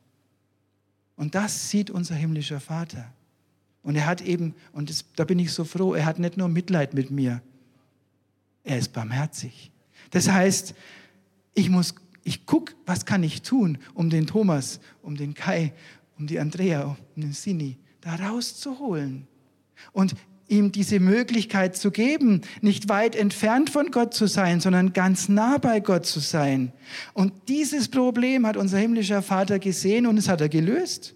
Und 1.14 1.34
das 1.34 1.68
sieht 1.68 1.90
unser 1.90 2.14
himmlischer 2.14 2.60
Vater. 2.60 3.12
Und 3.82 3.96
er 3.96 4.06
hat 4.06 4.22
eben, 4.22 4.54
und 4.72 4.88
das, 4.88 5.04
da 5.14 5.24
bin 5.24 5.38
ich 5.40 5.52
so 5.52 5.64
froh, 5.64 5.92
er 5.92 6.06
hat 6.06 6.18
nicht 6.18 6.38
nur 6.38 6.48
Mitleid 6.48 6.94
mit 6.94 7.10
mir, 7.10 7.42
er 8.66 8.78
ist 8.78 8.92
barmherzig. 8.92 9.70
Das 10.10 10.28
heißt, 10.28 10.74
ich 11.54 11.70
muss, 11.70 11.94
ich 12.24 12.44
gucke, 12.44 12.74
was 12.84 13.06
kann 13.06 13.22
ich 13.22 13.42
tun, 13.42 13.78
um 13.94 14.10
den 14.10 14.26
Thomas, 14.26 14.80
um 15.02 15.16
den 15.16 15.34
Kai, 15.34 15.72
um 16.18 16.26
die 16.26 16.38
Andrea, 16.38 16.96
um 17.14 17.22
den 17.22 17.32
Sini 17.32 17.78
da 18.00 18.16
rauszuholen. 18.16 19.26
Und 19.92 20.14
ihm 20.48 20.70
diese 20.70 21.00
Möglichkeit 21.00 21.76
zu 21.76 21.90
geben, 21.90 22.42
nicht 22.60 22.88
weit 22.88 23.16
entfernt 23.16 23.70
von 23.70 23.90
Gott 23.90 24.14
zu 24.14 24.26
sein, 24.26 24.60
sondern 24.60 24.92
ganz 24.92 25.28
nah 25.28 25.58
bei 25.58 25.80
Gott 25.80 26.06
zu 26.06 26.20
sein. 26.20 26.72
Und 27.14 27.32
dieses 27.48 27.88
Problem 27.88 28.46
hat 28.46 28.56
unser 28.56 28.78
himmlischer 28.78 29.22
Vater 29.22 29.58
gesehen 29.58 30.06
und 30.06 30.18
es 30.18 30.28
hat 30.28 30.40
er 30.40 30.48
gelöst. 30.48 31.15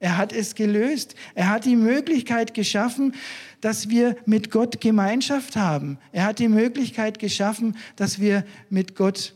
Er 0.00 0.16
hat 0.16 0.32
es 0.32 0.54
gelöst. 0.54 1.14
Er 1.34 1.48
hat 1.48 1.64
die 1.64 1.76
Möglichkeit 1.76 2.54
geschaffen, 2.54 3.14
dass 3.60 3.88
wir 3.88 4.16
mit 4.26 4.50
Gott 4.50 4.80
Gemeinschaft 4.80 5.56
haben. 5.56 5.98
Er 6.12 6.24
hat 6.24 6.38
die 6.38 6.48
Möglichkeit 6.48 7.18
geschaffen, 7.18 7.76
dass 7.96 8.20
wir 8.20 8.44
mit 8.70 8.94
Gott 8.94 9.34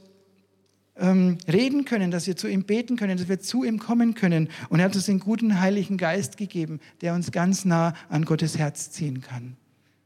ähm, 0.96 1.38
reden 1.50 1.84
können, 1.84 2.10
dass 2.10 2.26
wir 2.26 2.36
zu 2.36 2.46
ihm 2.46 2.64
beten 2.64 2.96
können, 2.96 3.18
dass 3.18 3.28
wir 3.28 3.40
zu 3.40 3.64
ihm 3.64 3.78
kommen 3.78 4.14
können. 4.14 4.48
Und 4.68 4.78
er 4.78 4.86
hat 4.86 4.94
uns 4.94 5.06
den 5.06 5.18
guten 5.18 5.60
Heiligen 5.60 5.96
Geist 5.96 6.36
gegeben, 6.36 6.80
der 7.00 7.14
uns 7.14 7.32
ganz 7.32 7.64
nah 7.64 7.94
an 8.08 8.24
Gottes 8.24 8.56
Herz 8.56 8.90
ziehen 8.90 9.20
kann. 9.20 9.56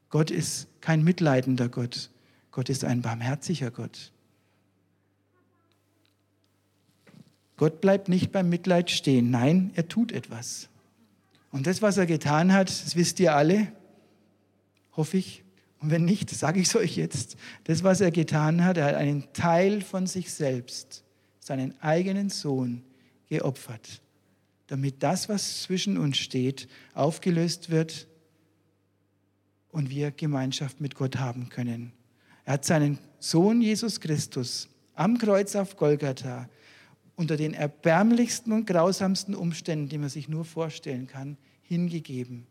Gott 0.09 0.31
ist 0.31 0.69
kein 0.81 1.05
mitleidender 1.05 1.69
Gott. 1.69 2.11
Gott 2.51 2.71
ist 2.71 2.85
ein 2.85 3.03
barmherziger 3.03 3.71
Gott. 3.71 4.13
Gott 7.57 7.81
bleibt 7.81 8.09
nicht 8.09 8.33
beim 8.33 8.49
Mitleid 8.49 8.91
stehen. 8.91 9.31
Nein, 9.31 9.71
er 9.75 9.89
tut 9.89 10.13
etwas. 10.13 10.69
Und 11.51 11.67
das, 11.67 11.81
was 11.81 11.97
er 11.97 12.07
getan 12.07 12.53
hat, 12.53 12.69
das 12.69 12.97
wisst 12.97 13.19
ihr 13.21 13.35
alle, 13.35 13.73
hoffe 14.93 15.17
ich, 15.17 15.43
und 15.81 15.91
wenn 15.91 16.05
nicht, 16.05 16.31
sage 16.31 16.61
ich 16.61 16.69
es 16.69 16.77
euch 16.77 16.97
jetzt. 16.97 17.37
Das, 17.65 17.85
was 17.85 18.01
er 18.01 18.11
getan 18.11 18.65
hat, 18.65 18.77
er 18.77 18.87
hat 18.87 18.95
einen 18.95 19.33
Teil 19.33 19.83
von 19.83 20.07
sich 20.07 20.33
selbst, 20.33 21.05
seinen 21.39 21.81
eigenen 21.81 22.31
Sohn, 22.31 22.83
geopfert, 23.29 24.01
damit 24.69 25.03
das, 25.03 25.29
was 25.29 25.63
zwischen 25.63 25.99
uns 25.99 26.19
steht, 26.19 26.69
aufgelöst 26.95 27.71
wird 27.71 28.07
und 29.71 29.91
wir 29.91 30.11
Gemeinschaft 30.11 30.81
mit 30.81 30.95
Gott 30.95 31.17
haben 31.17 31.49
können. 31.49 31.93
Er 32.45 32.55
hat 32.55 32.65
seinen 32.65 32.99
Sohn 33.19 33.61
Jesus 33.61 34.01
Christus 34.01 34.69
am 34.95 35.19
Kreuz 35.19 35.57
auf 35.57 35.77
Golgatha 35.77 36.49
unter 37.17 37.37
den 37.37 37.55
erbärmlichsten 37.55 38.53
und 38.53 38.67
grausamsten 38.67 39.35
Umständen, 39.35 39.89
die 39.89 39.99
man 39.99 40.11
sich 40.11 40.29
nur 40.29 40.45
vorstellen 40.45 41.07
kann, 41.07 41.39
hingegeben, 41.63 42.47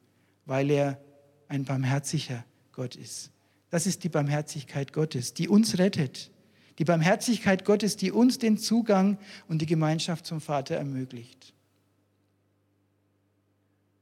weil 0.46 0.70
er 0.72 1.00
ein 1.48 1.64
barmherziger 1.64 2.44
Gott 2.72 2.96
ist. 2.96 3.32
Das 3.70 3.86
ist 3.86 4.04
die 4.04 4.10
Barmherzigkeit 4.10 4.92
Gottes, 4.92 5.34
die 5.34 5.48
uns 5.48 5.78
rettet. 5.78 6.32
Die 6.80 6.86
Barmherzigkeit 6.86 7.64
Gottes, 7.64 7.96
die 7.96 8.12
uns 8.12 8.38
den 8.38 8.58
Zugang 8.58 9.18
und 9.48 9.62
die 9.62 9.66
Gemeinschaft 9.66 10.26
zum 10.26 10.42
Vater 10.42 10.76
ermöglicht. 10.76 11.54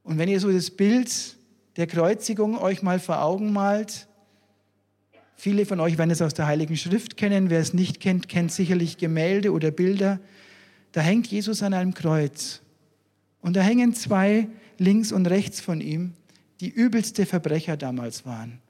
Und 0.02 0.18
wenn 0.18 0.28
ihr 0.28 0.40
so 0.40 0.50
das 0.50 0.70
Bild 0.70 1.36
der 1.76 1.86
Kreuzigung 1.86 2.58
euch 2.58 2.82
mal 2.82 2.98
vor 2.98 3.22
Augen 3.22 3.52
malt, 3.52 4.08
viele 5.34 5.66
von 5.66 5.80
euch 5.80 5.98
werden 5.98 6.10
es 6.10 6.22
aus 6.22 6.34
der 6.34 6.46
Heiligen 6.46 6.76
Schrift 6.76 7.16
kennen, 7.16 7.50
wer 7.50 7.60
es 7.60 7.74
nicht 7.74 8.00
kennt, 8.00 8.28
kennt 8.28 8.52
sicherlich 8.52 8.96
Gemälde 8.98 9.52
oder 9.52 9.70
Bilder, 9.70 10.20
da 10.94 11.00
hängt 11.00 11.26
Jesus 11.26 11.60
an 11.64 11.74
einem 11.74 11.92
Kreuz. 11.92 12.60
Und 13.40 13.56
da 13.56 13.62
hängen 13.62 13.94
zwei 13.94 14.46
links 14.78 15.10
und 15.10 15.26
rechts 15.26 15.60
von 15.60 15.80
ihm, 15.80 16.14
die 16.60 16.68
übelste 16.68 17.26
Verbrecher 17.26 17.76
damals 17.76 18.24
waren. 18.24 18.60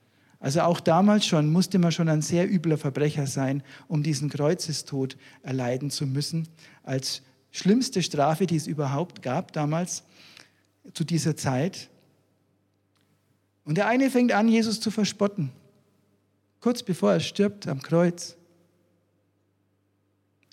Also 0.40 0.62
auch 0.62 0.80
damals 0.80 1.26
schon 1.26 1.52
musste 1.52 1.78
man 1.78 1.92
schon 1.92 2.08
ein 2.08 2.22
sehr 2.22 2.50
übler 2.50 2.78
Verbrecher 2.78 3.26
sein, 3.26 3.62
um 3.88 4.02
diesen 4.02 4.30
Kreuzestod 4.30 5.18
erleiden 5.42 5.90
zu 5.90 6.06
müssen, 6.06 6.48
als 6.82 7.20
schlimmste 7.50 8.02
Strafe, 8.02 8.46
die 8.46 8.56
es 8.56 8.66
überhaupt 8.66 9.20
gab 9.20 9.52
damals 9.52 10.02
zu 10.94 11.04
dieser 11.04 11.36
Zeit. 11.36 11.90
Und 13.66 13.76
der 13.76 13.86
eine 13.86 14.08
fängt 14.08 14.32
an, 14.32 14.48
Jesus 14.48 14.80
zu 14.80 14.90
verspotten, 14.90 15.50
kurz 16.60 16.82
bevor 16.82 17.12
er 17.12 17.20
stirbt 17.20 17.68
am 17.68 17.82
Kreuz. 17.82 18.38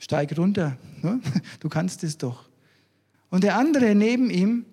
Steig 0.01 0.35
runter, 0.35 0.77
ne? 1.03 1.21
du 1.59 1.69
kannst 1.69 2.03
es 2.03 2.17
doch. 2.17 2.49
Und 3.29 3.43
der 3.43 3.55
andere 3.55 3.93
neben 3.93 4.31
ihm, 4.31 4.65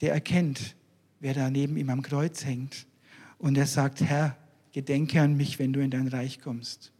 der 0.00 0.12
erkennt, 0.12 0.74
wer 1.20 1.32
da 1.32 1.48
neben 1.48 1.76
ihm 1.76 1.88
am 1.88 2.02
Kreuz 2.02 2.44
hängt. 2.44 2.88
Und 3.38 3.56
er 3.56 3.66
sagt, 3.66 4.00
Herr, 4.00 4.36
gedenke 4.72 5.20
an 5.20 5.36
mich, 5.36 5.60
wenn 5.60 5.72
du 5.72 5.80
in 5.80 5.92
dein 5.92 6.08
Reich 6.08 6.40
kommst. 6.40 6.92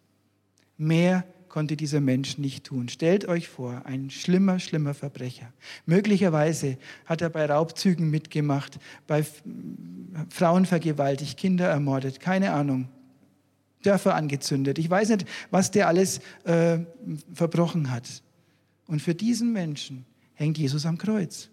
Mehr 0.77 1.25
konnte 1.49 1.77
dieser 1.77 2.01
Mensch 2.01 2.39
nicht 2.39 2.63
tun. 2.65 2.89
Stellt 2.89 3.27
euch 3.27 3.49
vor, 3.49 3.85
ein 3.87 4.09
schlimmer, 4.09 4.61
schlimmer 4.61 4.95
Verbrecher. 4.95 5.53
Möglicherweise 5.85 6.79
hat 7.07 7.23
er 7.23 7.31
bei 7.31 7.45
Raubzügen 7.45 8.09
mitgemacht, 8.09 8.79
bei 9.09 9.27
Frauen 10.29 10.65
vergewaltigt, 10.65 11.37
Kinder 11.37 11.69
ermordet, 11.69 12.21
keine 12.21 12.53
Ahnung. 12.53 12.89
Dörfer 13.83 14.15
angezündet. 14.15 14.79
Ich 14.79 14.91
weiß 14.91 15.11
nicht, 15.11 15.27
was 15.51 15.71
der 15.71 15.89
alles 15.89 16.21
äh, 16.45 16.79
verbrochen 17.33 17.91
hat. 17.91 18.23
Und 18.87 19.01
für 19.01 19.15
diesen 19.15 19.53
Menschen 19.53 20.05
hängt 20.35 20.59
Jesus 20.59 20.87
am 20.87 20.99
Kreuz. 20.99 21.49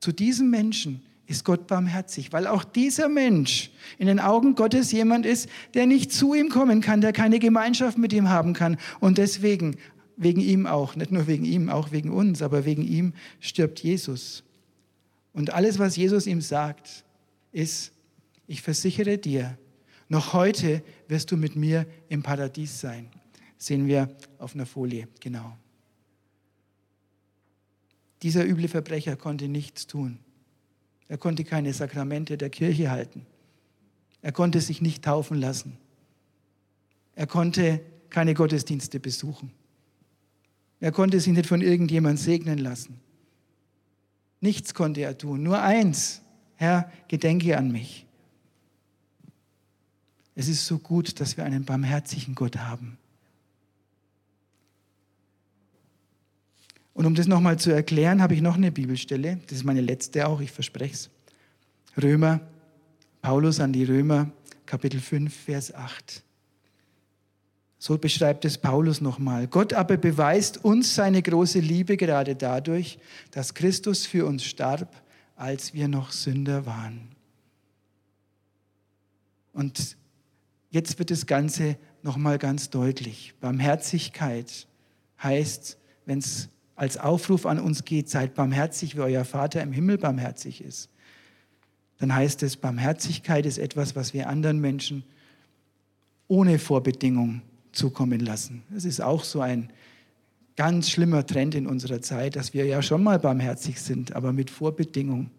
Zu 0.00 0.12
diesem 0.12 0.50
Menschen 0.50 1.02
ist 1.26 1.44
Gott 1.44 1.66
barmherzig, 1.66 2.32
weil 2.32 2.46
auch 2.46 2.64
dieser 2.64 3.08
Mensch 3.08 3.70
in 3.98 4.06
den 4.06 4.20
Augen 4.20 4.54
Gottes 4.54 4.92
jemand 4.92 5.24
ist, 5.24 5.48
der 5.74 5.86
nicht 5.86 6.12
zu 6.12 6.34
ihm 6.34 6.48
kommen 6.48 6.80
kann, 6.80 7.00
der 7.00 7.12
keine 7.12 7.38
Gemeinschaft 7.38 7.98
mit 7.98 8.12
ihm 8.12 8.28
haben 8.28 8.52
kann. 8.52 8.76
Und 9.00 9.18
deswegen, 9.18 9.76
wegen 10.16 10.40
ihm 10.40 10.66
auch, 10.66 10.96
nicht 10.96 11.12
nur 11.12 11.26
wegen 11.26 11.44
ihm, 11.44 11.68
auch 11.68 11.92
wegen 11.92 12.10
uns, 12.10 12.42
aber 12.42 12.64
wegen 12.64 12.82
ihm 12.82 13.14
stirbt 13.40 13.80
Jesus. 13.80 14.44
Und 15.32 15.52
alles, 15.52 15.78
was 15.78 15.96
Jesus 15.96 16.26
ihm 16.26 16.40
sagt, 16.40 17.04
ist, 17.52 17.92
ich 18.46 18.62
versichere 18.62 19.18
dir, 19.18 19.56
noch 20.12 20.34
heute 20.34 20.82
wirst 21.08 21.30
du 21.30 21.38
mit 21.38 21.56
mir 21.56 21.86
im 22.10 22.22
Paradies 22.22 22.78
sein. 22.78 23.08
Sehen 23.56 23.86
wir 23.86 24.14
auf 24.38 24.54
einer 24.54 24.66
Folie, 24.66 25.08
genau. 25.20 25.56
Dieser 28.20 28.44
üble 28.44 28.68
Verbrecher 28.68 29.16
konnte 29.16 29.48
nichts 29.48 29.86
tun. 29.86 30.18
Er 31.08 31.16
konnte 31.16 31.44
keine 31.44 31.72
Sakramente 31.72 32.36
der 32.36 32.50
Kirche 32.50 32.90
halten. 32.90 33.24
Er 34.20 34.32
konnte 34.32 34.60
sich 34.60 34.82
nicht 34.82 35.02
taufen 35.02 35.38
lassen. 35.38 35.78
Er 37.14 37.26
konnte 37.26 37.80
keine 38.10 38.34
Gottesdienste 38.34 39.00
besuchen. 39.00 39.50
Er 40.78 40.92
konnte 40.92 41.20
sich 41.20 41.32
nicht 41.32 41.46
von 41.46 41.62
irgendjemand 41.62 42.18
segnen 42.18 42.58
lassen. 42.58 43.00
Nichts 44.42 44.74
konnte 44.74 45.00
er 45.00 45.16
tun. 45.16 45.42
Nur 45.42 45.62
eins. 45.62 46.20
Herr, 46.56 46.92
gedenke 47.08 47.56
an 47.56 47.72
mich. 47.72 48.06
Es 50.42 50.48
ist 50.48 50.66
so 50.66 50.80
gut, 50.80 51.20
dass 51.20 51.36
wir 51.36 51.44
einen 51.44 51.64
barmherzigen 51.64 52.34
Gott 52.34 52.56
haben. 52.56 52.98
Und 56.94 57.06
um 57.06 57.14
das 57.14 57.28
nochmal 57.28 57.60
zu 57.60 57.70
erklären, 57.70 58.20
habe 58.20 58.34
ich 58.34 58.40
noch 58.40 58.56
eine 58.56 58.72
Bibelstelle. 58.72 59.38
Das 59.46 59.58
ist 59.58 59.64
meine 59.64 59.80
letzte 59.80 60.26
auch, 60.26 60.40
ich 60.40 60.50
verspreche 60.50 60.94
es. 60.94 61.10
Römer, 62.02 62.40
Paulus 63.20 63.60
an 63.60 63.72
die 63.72 63.84
Römer, 63.84 64.32
Kapitel 64.66 64.98
5, 64.98 65.32
Vers 65.32 65.72
8. 65.72 66.24
So 67.78 67.96
beschreibt 67.96 68.44
es 68.44 68.58
Paulus 68.58 69.00
nochmal. 69.00 69.46
Gott 69.46 69.72
aber 69.72 69.96
beweist 69.96 70.64
uns 70.64 70.96
seine 70.96 71.22
große 71.22 71.60
Liebe 71.60 71.96
gerade 71.96 72.34
dadurch, 72.34 72.98
dass 73.30 73.54
Christus 73.54 74.06
für 74.06 74.26
uns 74.26 74.44
starb, 74.44 75.00
als 75.36 75.72
wir 75.72 75.86
noch 75.86 76.10
Sünder 76.10 76.66
waren. 76.66 77.10
Und 79.52 80.01
jetzt 80.72 80.98
wird 80.98 81.10
das 81.10 81.26
Ganze 81.26 81.76
nochmal 82.02 82.38
ganz 82.38 82.70
deutlich. 82.70 83.34
Barmherzigkeit 83.40 84.66
heißt, 85.22 85.78
wenn 86.06 86.18
es 86.18 86.48
als 86.74 86.96
Aufruf 86.96 87.46
an 87.46 87.60
uns 87.60 87.84
geht, 87.84 88.08
seid 88.08 88.34
barmherzig, 88.34 88.96
wie 88.96 89.00
euer 89.00 89.24
Vater 89.24 89.62
im 89.62 89.72
Himmel 89.72 89.98
barmherzig 89.98 90.64
ist. 90.64 90.90
dann 91.98 92.12
heißt 92.12 92.42
es, 92.42 92.56
Barmherzigkeit 92.56 93.46
ist 93.46 93.58
etwas, 93.58 93.94
was 93.94 94.12
wir 94.12 94.28
anderen 94.28 94.60
Menschen 94.60 95.04
ohne 96.26 96.58
Vorbedingung 96.58 97.42
zukommen 97.70 98.18
lassen. 98.18 98.64
Das 98.70 98.84
ist 98.84 99.00
auch 99.00 99.22
so 99.22 99.40
ein 99.40 99.70
ganz 100.56 100.90
schlimmer 100.90 101.24
Trend 101.24 101.54
in 101.54 101.66
unserer 101.66 102.00
Zeit, 102.00 102.34
dass 102.34 102.54
wir 102.54 102.66
ja 102.66 102.82
schon 102.82 103.02
mal 103.02 103.18
barmherzig 103.18 103.80
sind, 103.80 104.16
aber 104.16 104.32
mit 104.32 104.50
Vorbedingung. 104.50 105.30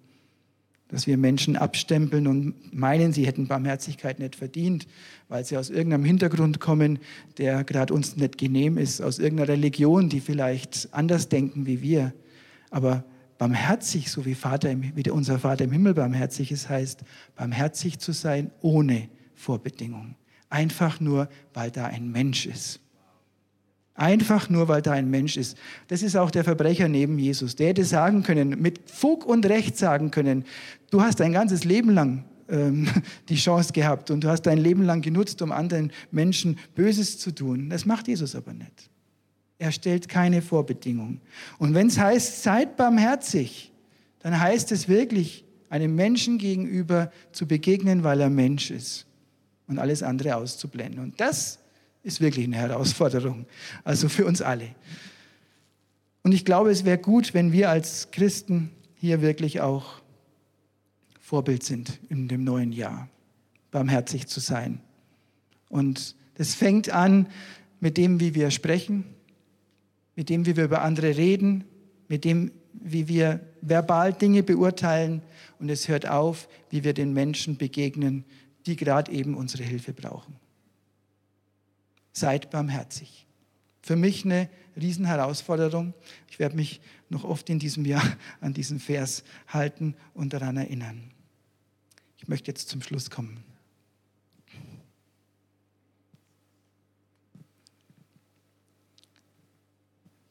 Dass 0.94 1.08
wir 1.08 1.18
Menschen 1.18 1.56
abstempeln 1.56 2.28
und 2.28 2.72
meinen, 2.72 3.14
sie 3.14 3.26
hätten 3.26 3.48
Barmherzigkeit 3.48 4.20
nicht 4.20 4.36
verdient, 4.36 4.86
weil 5.28 5.44
sie 5.44 5.58
aus 5.58 5.72
irgendeinem 5.72 6.06
Hintergrund 6.06 6.60
kommen, 6.60 7.00
der 7.40 7.64
gerade 7.64 7.96
uns 7.96 8.16
nicht 8.16 8.38
genehm 8.38 8.78
ist, 8.78 9.02
aus 9.02 9.18
irgendeiner 9.18 9.50
Religion, 9.50 10.08
die 10.08 10.20
vielleicht 10.20 10.90
anders 10.92 11.30
denken 11.30 11.66
wie 11.66 11.82
wir. 11.82 12.14
Aber 12.70 13.04
barmherzig, 13.40 14.12
so 14.12 14.24
wie, 14.28 14.36
Vater 14.36 14.70
im, 14.70 14.96
wie 14.96 15.10
unser 15.10 15.40
Vater 15.40 15.64
im 15.64 15.72
Himmel 15.72 15.96
barmherzig 15.96 16.52
ist, 16.52 16.70
heißt, 16.70 17.04
barmherzig 17.36 17.98
zu 17.98 18.12
sein 18.12 18.52
ohne 18.62 19.10
Vorbedingung. 19.34 20.14
Einfach 20.48 21.00
nur, 21.00 21.28
weil 21.56 21.72
da 21.72 21.88
ein 21.88 22.12
Mensch 22.12 22.46
ist. 22.46 22.83
Einfach 23.96 24.50
nur, 24.50 24.68
weil 24.68 24.82
da 24.82 24.92
ein 24.92 25.10
Mensch 25.10 25.38
ist. 25.38 25.56
Das 25.88 26.02
ist 26.02 26.16
auch 26.16 26.32
der 26.32 26.44
Verbrecher 26.44 26.88
neben 26.88 27.20
Jesus. 27.20 27.56
Der 27.56 27.70
hätte 27.70 27.86
sagen 27.86 28.24
können, 28.24 28.62
mit 28.62 28.90
Fug 28.90 29.26
und 29.26 29.46
Recht 29.46 29.78
sagen 29.78 30.10
können, 30.10 30.46
du 30.90 31.02
hast 31.02 31.20
dein 31.20 31.32
ganzes 31.32 31.64
Leben 31.64 31.92
lang 31.92 32.26
ähm, 32.50 32.88
die 33.30 33.36
Chance 33.36 33.72
gehabt 33.72 34.10
und 34.10 34.24
du 34.24 34.30
hast 34.30 34.44
dein 34.44 34.58
Leben 34.58 34.84
lang 34.84 35.02
genutzt, 35.02 35.42
um 35.44 35.52
anderen 35.52 35.92
Menschen 36.12 36.58
Böses 36.74 37.20
zu 37.20 37.32
tun. 37.32 37.70
Das 37.70 37.86
macht 37.86 38.08
Jesus 38.08 38.36
aber 38.36 38.54
nicht. 38.54 38.90
Er 39.60 39.72
stellt 39.72 40.10
keine 40.10 40.42
Vorbedingungen. 40.42 41.22
Und 41.60 41.76
wenn 41.76 41.88
es 41.88 42.00
heißt, 42.00 42.44
seid 42.44 42.76
barmherzig, 42.76 43.72
dann 44.20 44.40
heißt 44.40 44.72
es 44.72 44.88
wirklich, 44.88 45.46
einem 45.70 45.96
Menschen 45.96 46.38
gegenüber 46.38 47.12
zu 47.32 47.48
begegnen, 47.48 48.04
weil 48.04 48.22
er 48.22 48.30
Mensch 48.30 48.72
ist 48.72 49.06
und 49.68 49.80
alles 49.80 50.04
andere 50.04 50.36
auszublenden. 50.36 51.00
Und 51.00 51.20
das 51.20 51.60
ist 52.04 52.20
wirklich 52.20 52.46
eine 52.46 52.58
Herausforderung, 52.58 53.46
also 53.84 54.10
für 54.10 54.26
uns 54.26 54.42
alle. 54.42 54.76
Und 56.22 56.34
ich 56.34 56.46
glaube, 56.46 56.70
es 56.70 56.86
wäre 56.86 56.98
gut, 56.98 57.34
wenn 57.34 57.52
wir 57.52 57.70
als 57.70 58.12
Christen 58.12 58.70
hier 58.96 59.22
wirklich 59.22 59.62
auch 59.62 60.02
Vorbild 61.20 61.64
sind 61.64 62.00
in 62.10 62.28
dem 62.28 62.44
neuen 62.44 62.72
Jahr, 62.72 63.10
barmherzig 63.72 64.28
zu 64.28 64.40
sein. 64.40 64.82
Und 65.70 66.16
das 66.36 66.54
fängt 66.54 66.90
an 66.90 67.28
mit 67.80 67.98
dem, 67.98 68.20
wie 68.20 68.36
wir 68.36 68.52
sprechen, 68.52 69.06
mit 70.16 70.30
dem, 70.30 70.46
wie 70.46 70.56
wir 70.56 70.66
über 70.66 70.82
andere 70.82 71.18
reden, 71.18 71.64
mit 72.08 72.24
dem, 72.24 72.52
wie 72.74 73.08
wir 73.08 73.40
verbal 73.62 74.14
Dinge 74.14 74.44
beurteilen. 74.44 75.22
Und 75.60 75.70
es 75.70 75.88
hört 75.88 76.08
auf, 76.08 76.48
wie 76.70 76.84
wir 76.84 76.94
den 76.94 77.14
Menschen 77.14 77.58
begegnen, 77.58 78.26
die 78.66 78.76
gerade 78.76 79.12
eben 79.12 79.36
unsere 79.36 79.64
Hilfe 79.64 79.94
brauchen 79.94 80.36
seid 82.14 82.50
barmherzig. 82.52 83.28
Für 83.82 83.98
mich 83.98 84.24
eine 84.24 84.50
Riesenherausforderung. 84.80 85.94
Ich 86.30 86.40
werde 86.40 86.56
mich 86.56 86.80
noch 87.10 87.26
oft 87.26 87.50
in 87.50 87.60
diesem 87.60 87.86
Jahr 87.86 88.18
an 88.40 88.54
diesen 88.54 88.80
Vers 88.80 89.24
halten 89.48 89.96
und 90.14 90.32
daran 90.32 90.56
erinnern. 90.58 91.12
Ich 92.18 92.28
möchte 92.28 92.50
jetzt 92.50 92.70
zum 92.70 92.82
Schluss 92.82 93.10
kommen. 93.10 93.44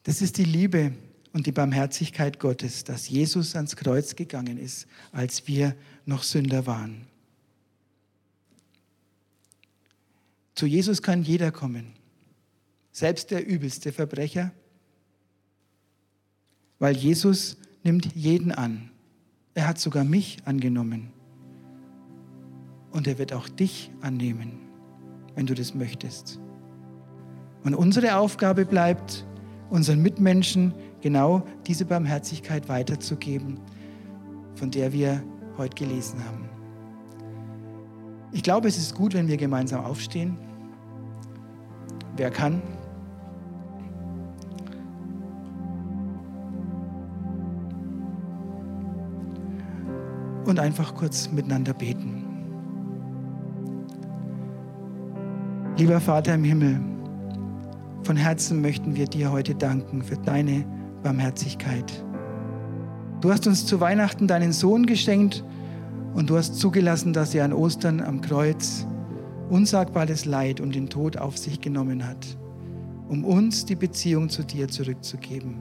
Das 0.01 0.21
ist 0.21 0.37
die 0.37 0.43
Liebe 0.43 0.93
und 1.31 1.45
die 1.45 1.51
Barmherzigkeit 1.51 2.39
Gottes, 2.39 2.83
dass 2.83 3.07
Jesus 3.07 3.55
ans 3.55 3.75
Kreuz 3.75 4.15
gegangen 4.15 4.57
ist, 4.57 4.87
als 5.11 5.47
wir 5.47 5.75
noch 6.05 6.23
Sünder 6.23 6.65
waren. 6.65 7.07
Zu 10.63 10.67
Jesus 10.67 11.01
kann 11.01 11.23
jeder 11.23 11.51
kommen, 11.51 11.87
selbst 12.93 13.31
der 13.31 13.45
übelste 13.45 13.91
Verbrecher, 13.91 14.53
weil 16.79 16.95
Jesus 16.95 17.57
nimmt 17.83 18.15
jeden 18.15 18.53
an. 18.53 18.89
Er 19.55 19.67
hat 19.67 19.77
sogar 19.77 20.05
mich 20.05 20.37
angenommen. 20.45 21.11
Und 22.91 23.07
er 23.07 23.17
wird 23.17 23.33
auch 23.33 23.49
dich 23.49 23.91
annehmen, 23.99 24.53
wenn 25.35 25.47
du 25.47 25.53
das 25.53 25.75
möchtest. 25.75 26.39
Und 27.65 27.75
unsere 27.75 28.15
Aufgabe 28.15 28.63
bleibt, 28.63 29.27
unseren 29.69 30.01
Mitmenschen 30.01 30.73
genau 31.01 31.45
diese 31.67 31.83
Barmherzigkeit 31.83 32.69
weiterzugeben, 32.69 33.59
von 34.55 34.71
der 34.71 34.93
wir 34.93 35.25
heute 35.57 35.75
gelesen 35.75 36.23
haben. 36.23 36.47
Ich 38.31 38.43
glaube, 38.43 38.69
es 38.69 38.77
ist 38.77 38.95
gut, 38.95 39.13
wenn 39.13 39.27
wir 39.27 39.35
gemeinsam 39.35 39.83
aufstehen. 39.83 40.37
Wer 42.15 42.29
kann? 42.29 42.61
Und 50.45 50.59
einfach 50.59 50.93
kurz 50.93 51.31
miteinander 51.31 51.73
beten. 51.73 52.23
Lieber 55.77 55.99
Vater 55.99 56.35
im 56.35 56.43
Himmel, 56.43 56.79
von 58.03 58.15
Herzen 58.15 58.61
möchten 58.61 58.95
wir 58.95 59.07
dir 59.07 59.31
heute 59.31 59.55
danken 59.55 60.03
für 60.03 60.17
deine 60.17 60.65
Barmherzigkeit. 61.01 62.05
Du 63.21 63.31
hast 63.31 63.47
uns 63.47 63.65
zu 63.65 63.79
Weihnachten 63.79 64.27
deinen 64.27 64.51
Sohn 64.51 64.85
geschenkt 64.85 65.43
und 66.13 66.29
du 66.29 66.37
hast 66.37 66.59
zugelassen, 66.59 67.13
dass 67.13 67.33
er 67.33 67.45
an 67.45 67.53
Ostern 67.53 68.01
am 68.01 68.21
Kreuz 68.21 68.85
unsagbares 69.53 70.25
Leid 70.25 70.59
und 70.59 70.73
den 70.73 70.89
Tod 70.89 71.17
auf 71.17 71.37
sich 71.37 71.61
genommen 71.61 72.07
hat, 72.07 72.37
um 73.07 73.23
uns 73.23 73.65
die 73.65 73.75
Beziehung 73.75 74.27
zu 74.29 74.43
dir 74.43 74.67
zurückzugeben. 74.67 75.57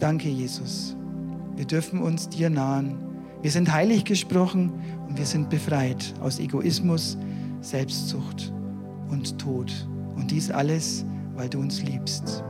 Danke, 0.00 0.30
Jesus. 0.30 0.96
Wir 1.54 1.66
dürfen 1.66 2.00
uns 2.00 2.30
dir 2.30 2.48
nahen. 2.48 2.96
Wir 3.42 3.50
sind 3.50 3.70
heilig 3.70 4.06
gesprochen 4.06 4.72
und 5.06 5.18
wir 5.18 5.26
sind 5.26 5.50
befreit 5.50 6.14
aus 6.22 6.38
Egoismus, 6.38 7.18
Selbstsucht 7.60 8.54
und 9.10 9.38
Tod. 9.38 9.86
Und 10.16 10.30
dies 10.30 10.50
alles, 10.50 11.04
weil 11.36 11.50
du 11.50 11.58
uns 11.60 11.82
liebst. 11.82 12.42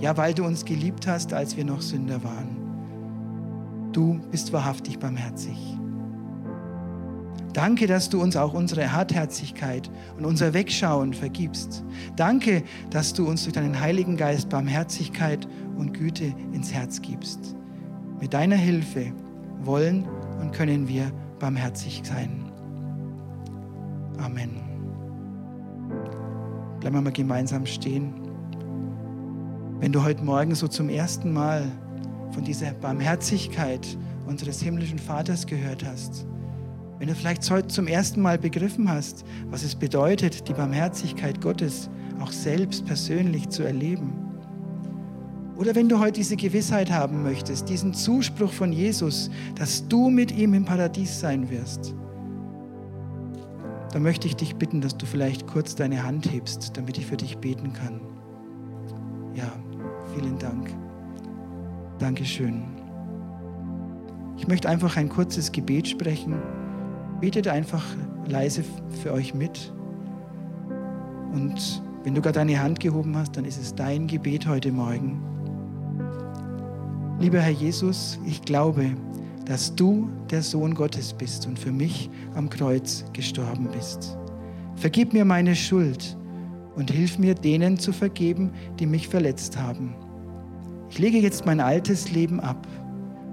Ja, 0.00 0.16
weil 0.16 0.32
du 0.32 0.46
uns 0.46 0.64
geliebt 0.64 1.06
hast, 1.06 1.34
als 1.34 1.54
wir 1.54 1.66
noch 1.66 1.82
Sünder 1.82 2.24
waren. 2.24 3.90
Du 3.92 4.20
bist 4.30 4.54
wahrhaftig 4.54 4.98
barmherzig. 4.98 5.78
Danke, 7.52 7.86
dass 7.86 8.08
du 8.08 8.20
uns 8.20 8.36
auch 8.36 8.52
unsere 8.52 8.92
Hartherzigkeit 8.92 9.90
und 10.16 10.24
unser 10.24 10.52
Wegschauen 10.52 11.14
vergibst. 11.14 11.82
Danke, 12.16 12.62
dass 12.90 13.14
du 13.14 13.26
uns 13.26 13.44
durch 13.44 13.54
deinen 13.54 13.80
Heiligen 13.80 14.16
Geist 14.16 14.48
Barmherzigkeit 14.48 15.48
und 15.76 15.94
Güte 15.94 16.34
ins 16.52 16.72
Herz 16.72 17.00
gibst. 17.00 17.56
Mit 18.20 18.34
deiner 18.34 18.56
Hilfe 18.56 19.12
wollen 19.60 20.06
und 20.40 20.52
können 20.52 20.88
wir 20.88 21.10
barmherzig 21.38 22.02
sein. 22.04 22.50
Amen. 24.18 24.60
Bleiben 26.80 26.96
wir 26.96 27.02
mal 27.02 27.12
gemeinsam 27.12 27.66
stehen. 27.66 28.12
Wenn 29.80 29.92
du 29.92 30.02
heute 30.02 30.24
Morgen 30.24 30.54
so 30.54 30.66
zum 30.66 30.88
ersten 30.88 31.32
Mal 31.32 31.64
von 32.32 32.44
dieser 32.44 32.72
Barmherzigkeit 32.72 33.96
unseres 34.26 34.60
himmlischen 34.60 34.98
Vaters 34.98 35.46
gehört 35.46 35.84
hast, 35.84 36.26
wenn 36.98 37.08
du 37.08 37.14
vielleicht 37.14 37.48
heute 37.50 37.68
zum 37.68 37.86
ersten 37.86 38.20
Mal 38.20 38.38
begriffen 38.38 38.90
hast, 38.90 39.24
was 39.50 39.62
es 39.62 39.74
bedeutet, 39.74 40.48
die 40.48 40.54
Barmherzigkeit 40.54 41.40
Gottes 41.40 41.88
auch 42.20 42.32
selbst 42.32 42.86
persönlich 42.86 43.48
zu 43.48 43.62
erleben. 43.62 44.12
Oder 45.56 45.74
wenn 45.74 45.88
du 45.88 45.98
heute 45.98 46.12
diese 46.12 46.36
Gewissheit 46.36 46.90
haben 46.90 47.22
möchtest, 47.22 47.68
diesen 47.68 47.94
Zuspruch 47.94 48.52
von 48.52 48.72
Jesus, 48.72 49.30
dass 49.56 49.86
du 49.88 50.08
mit 50.08 50.30
ihm 50.30 50.54
im 50.54 50.64
Paradies 50.64 51.18
sein 51.18 51.50
wirst, 51.50 51.94
dann 53.92 54.02
möchte 54.02 54.28
ich 54.28 54.36
dich 54.36 54.56
bitten, 54.56 54.80
dass 54.80 54.96
du 54.96 55.06
vielleicht 55.06 55.46
kurz 55.46 55.74
deine 55.74 56.04
Hand 56.04 56.30
hebst, 56.30 56.76
damit 56.76 56.98
ich 56.98 57.06
für 57.06 57.16
dich 57.16 57.38
beten 57.38 57.72
kann. 57.72 58.00
Ja, 59.34 59.52
vielen 60.14 60.38
Dank. 60.38 60.70
Dankeschön. 61.98 62.62
Ich 64.36 64.46
möchte 64.46 64.68
einfach 64.68 64.96
ein 64.96 65.08
kurzes 65.08 65.50
Gebet 65.50 65.88
sprechen. 65.88 66.36
Betet 67.20 67.48
einfach 67.48 67.84
leise 68.26 68.62
für 69.02 69.12
euch 69.12 69.34
mit. 69.34 69.72
Und 71.32 71.82
wenn 72.04 72.14
du 72.14 72.22
gerade 72.22 72.38
deine 72.38 72.60
Hand 72.60 72.80
gehoben 72.80 73.16
hast, 73.16 73.36
dann 73.36 73.44
ist 73.44 73.60
es 73.60 73.74
dein 73.74 74.06
Gebet 74.06 74.46
heute 74.46 74.70
Morgen. 74.70 75.20
Lieber 77.20 77.40
Herr 77.40 77.52
Jesus, 77.52 78.18
ich 78.24 78.42
glaube, 78.42 78.92
dass 79.44 79.74
du 79.74 80.08
der 80.30 80.42
Sohn 80.42 80.74
Gottes 80.74 81.12
bist 81.12 81.46
und 81.46 81.58
für 81.58 81.72
mich 81.72 82.08
am 82.34 82.48
Kreuz 82.48 83.04
gestorben 83.12 83.68
bist. 83.72 84.16
Vergib 84.76 85.12
mir 85.12 85.24
meine 85.24 85.56
Schuld 85.56 86.16
und 86.76 86.92
hilf 86.92 87.18
mir, 87.18 87.34
denen 87.34 87.78
zu 87.78 87.92
vergeben, 87.92 88.52
die 88.78 88.86
mich 88.86 89.08
verletzt 89.08 89.58
haben. 89.58 89.96
Ich 90.90 90.98
lege 90.98 91.18
jetzt 91.18 91.44
mein 91.44 91.60
altes 91.60 92.12
Leben 92.12 92.38
ab 92.38 92.66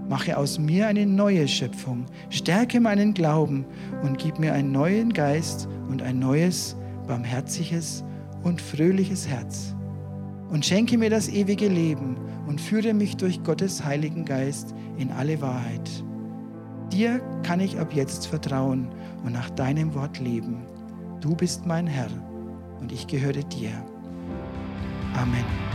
Mache 0.09 0.37
aus 0.37 0.59
mir 0.59 0.87
eine 0.87 1.05
neue 1.05 1.47
Schöpfung, 1.47 2.05
stärke 2.29 2.79
meinen 2.79 3.13
Glauben 3.13 3.65
und 4.03 4.19
gib 4.19 4.37
mir 4.37 4.53
einen 4.53 4.71
neuen 4.71 5.13
Geist 5.13 5.67
und 5.89 6.01
ein 6.01 6.19
neues, 6.19 6.75
barmherziges 7.07 8.03
und 8.43 8.61
fröhliches 8.61 9.27
Herz. 9.27 9.75
Und 10.49 10.65
schenke 10.65 10.97
mir 10.97 11.09
das 11.09 11.27
ewige 11.27 11.67
Leben 11.67 12.17
und 12.47 12.61
führe 12.61 12.93
mich 12.93 13.17
durch 13.17 13.43
Gottes 13.43 13.83
Heiligen 13.83 14.25
Geist 14.25 14.75
in 14.97 15.11
alle 15.11 15.41
Wahrheit. 15.41 15.89
Dir 16.91 17.19
kann 17.41 17.59
ich 17.59 17.79
ab 17.79 17.93
jetzt 17.93 18.27
vertrauen 18.27 18.87
und 19.23 19.33
nach 19.33 19.49
deinem 19.49 19.95
Wort 19.95 20.19
leben. 20.19 20.65
Du 21.19 21.35
bist 21.35 21.65
mein 21.65 21.87
Herr 21.87 22.11
und 22.79 22.91
ich 22.91 23.07
gehöre 23.07 23.43
dir. 23.43 23.71
Amen. 25.15 25.74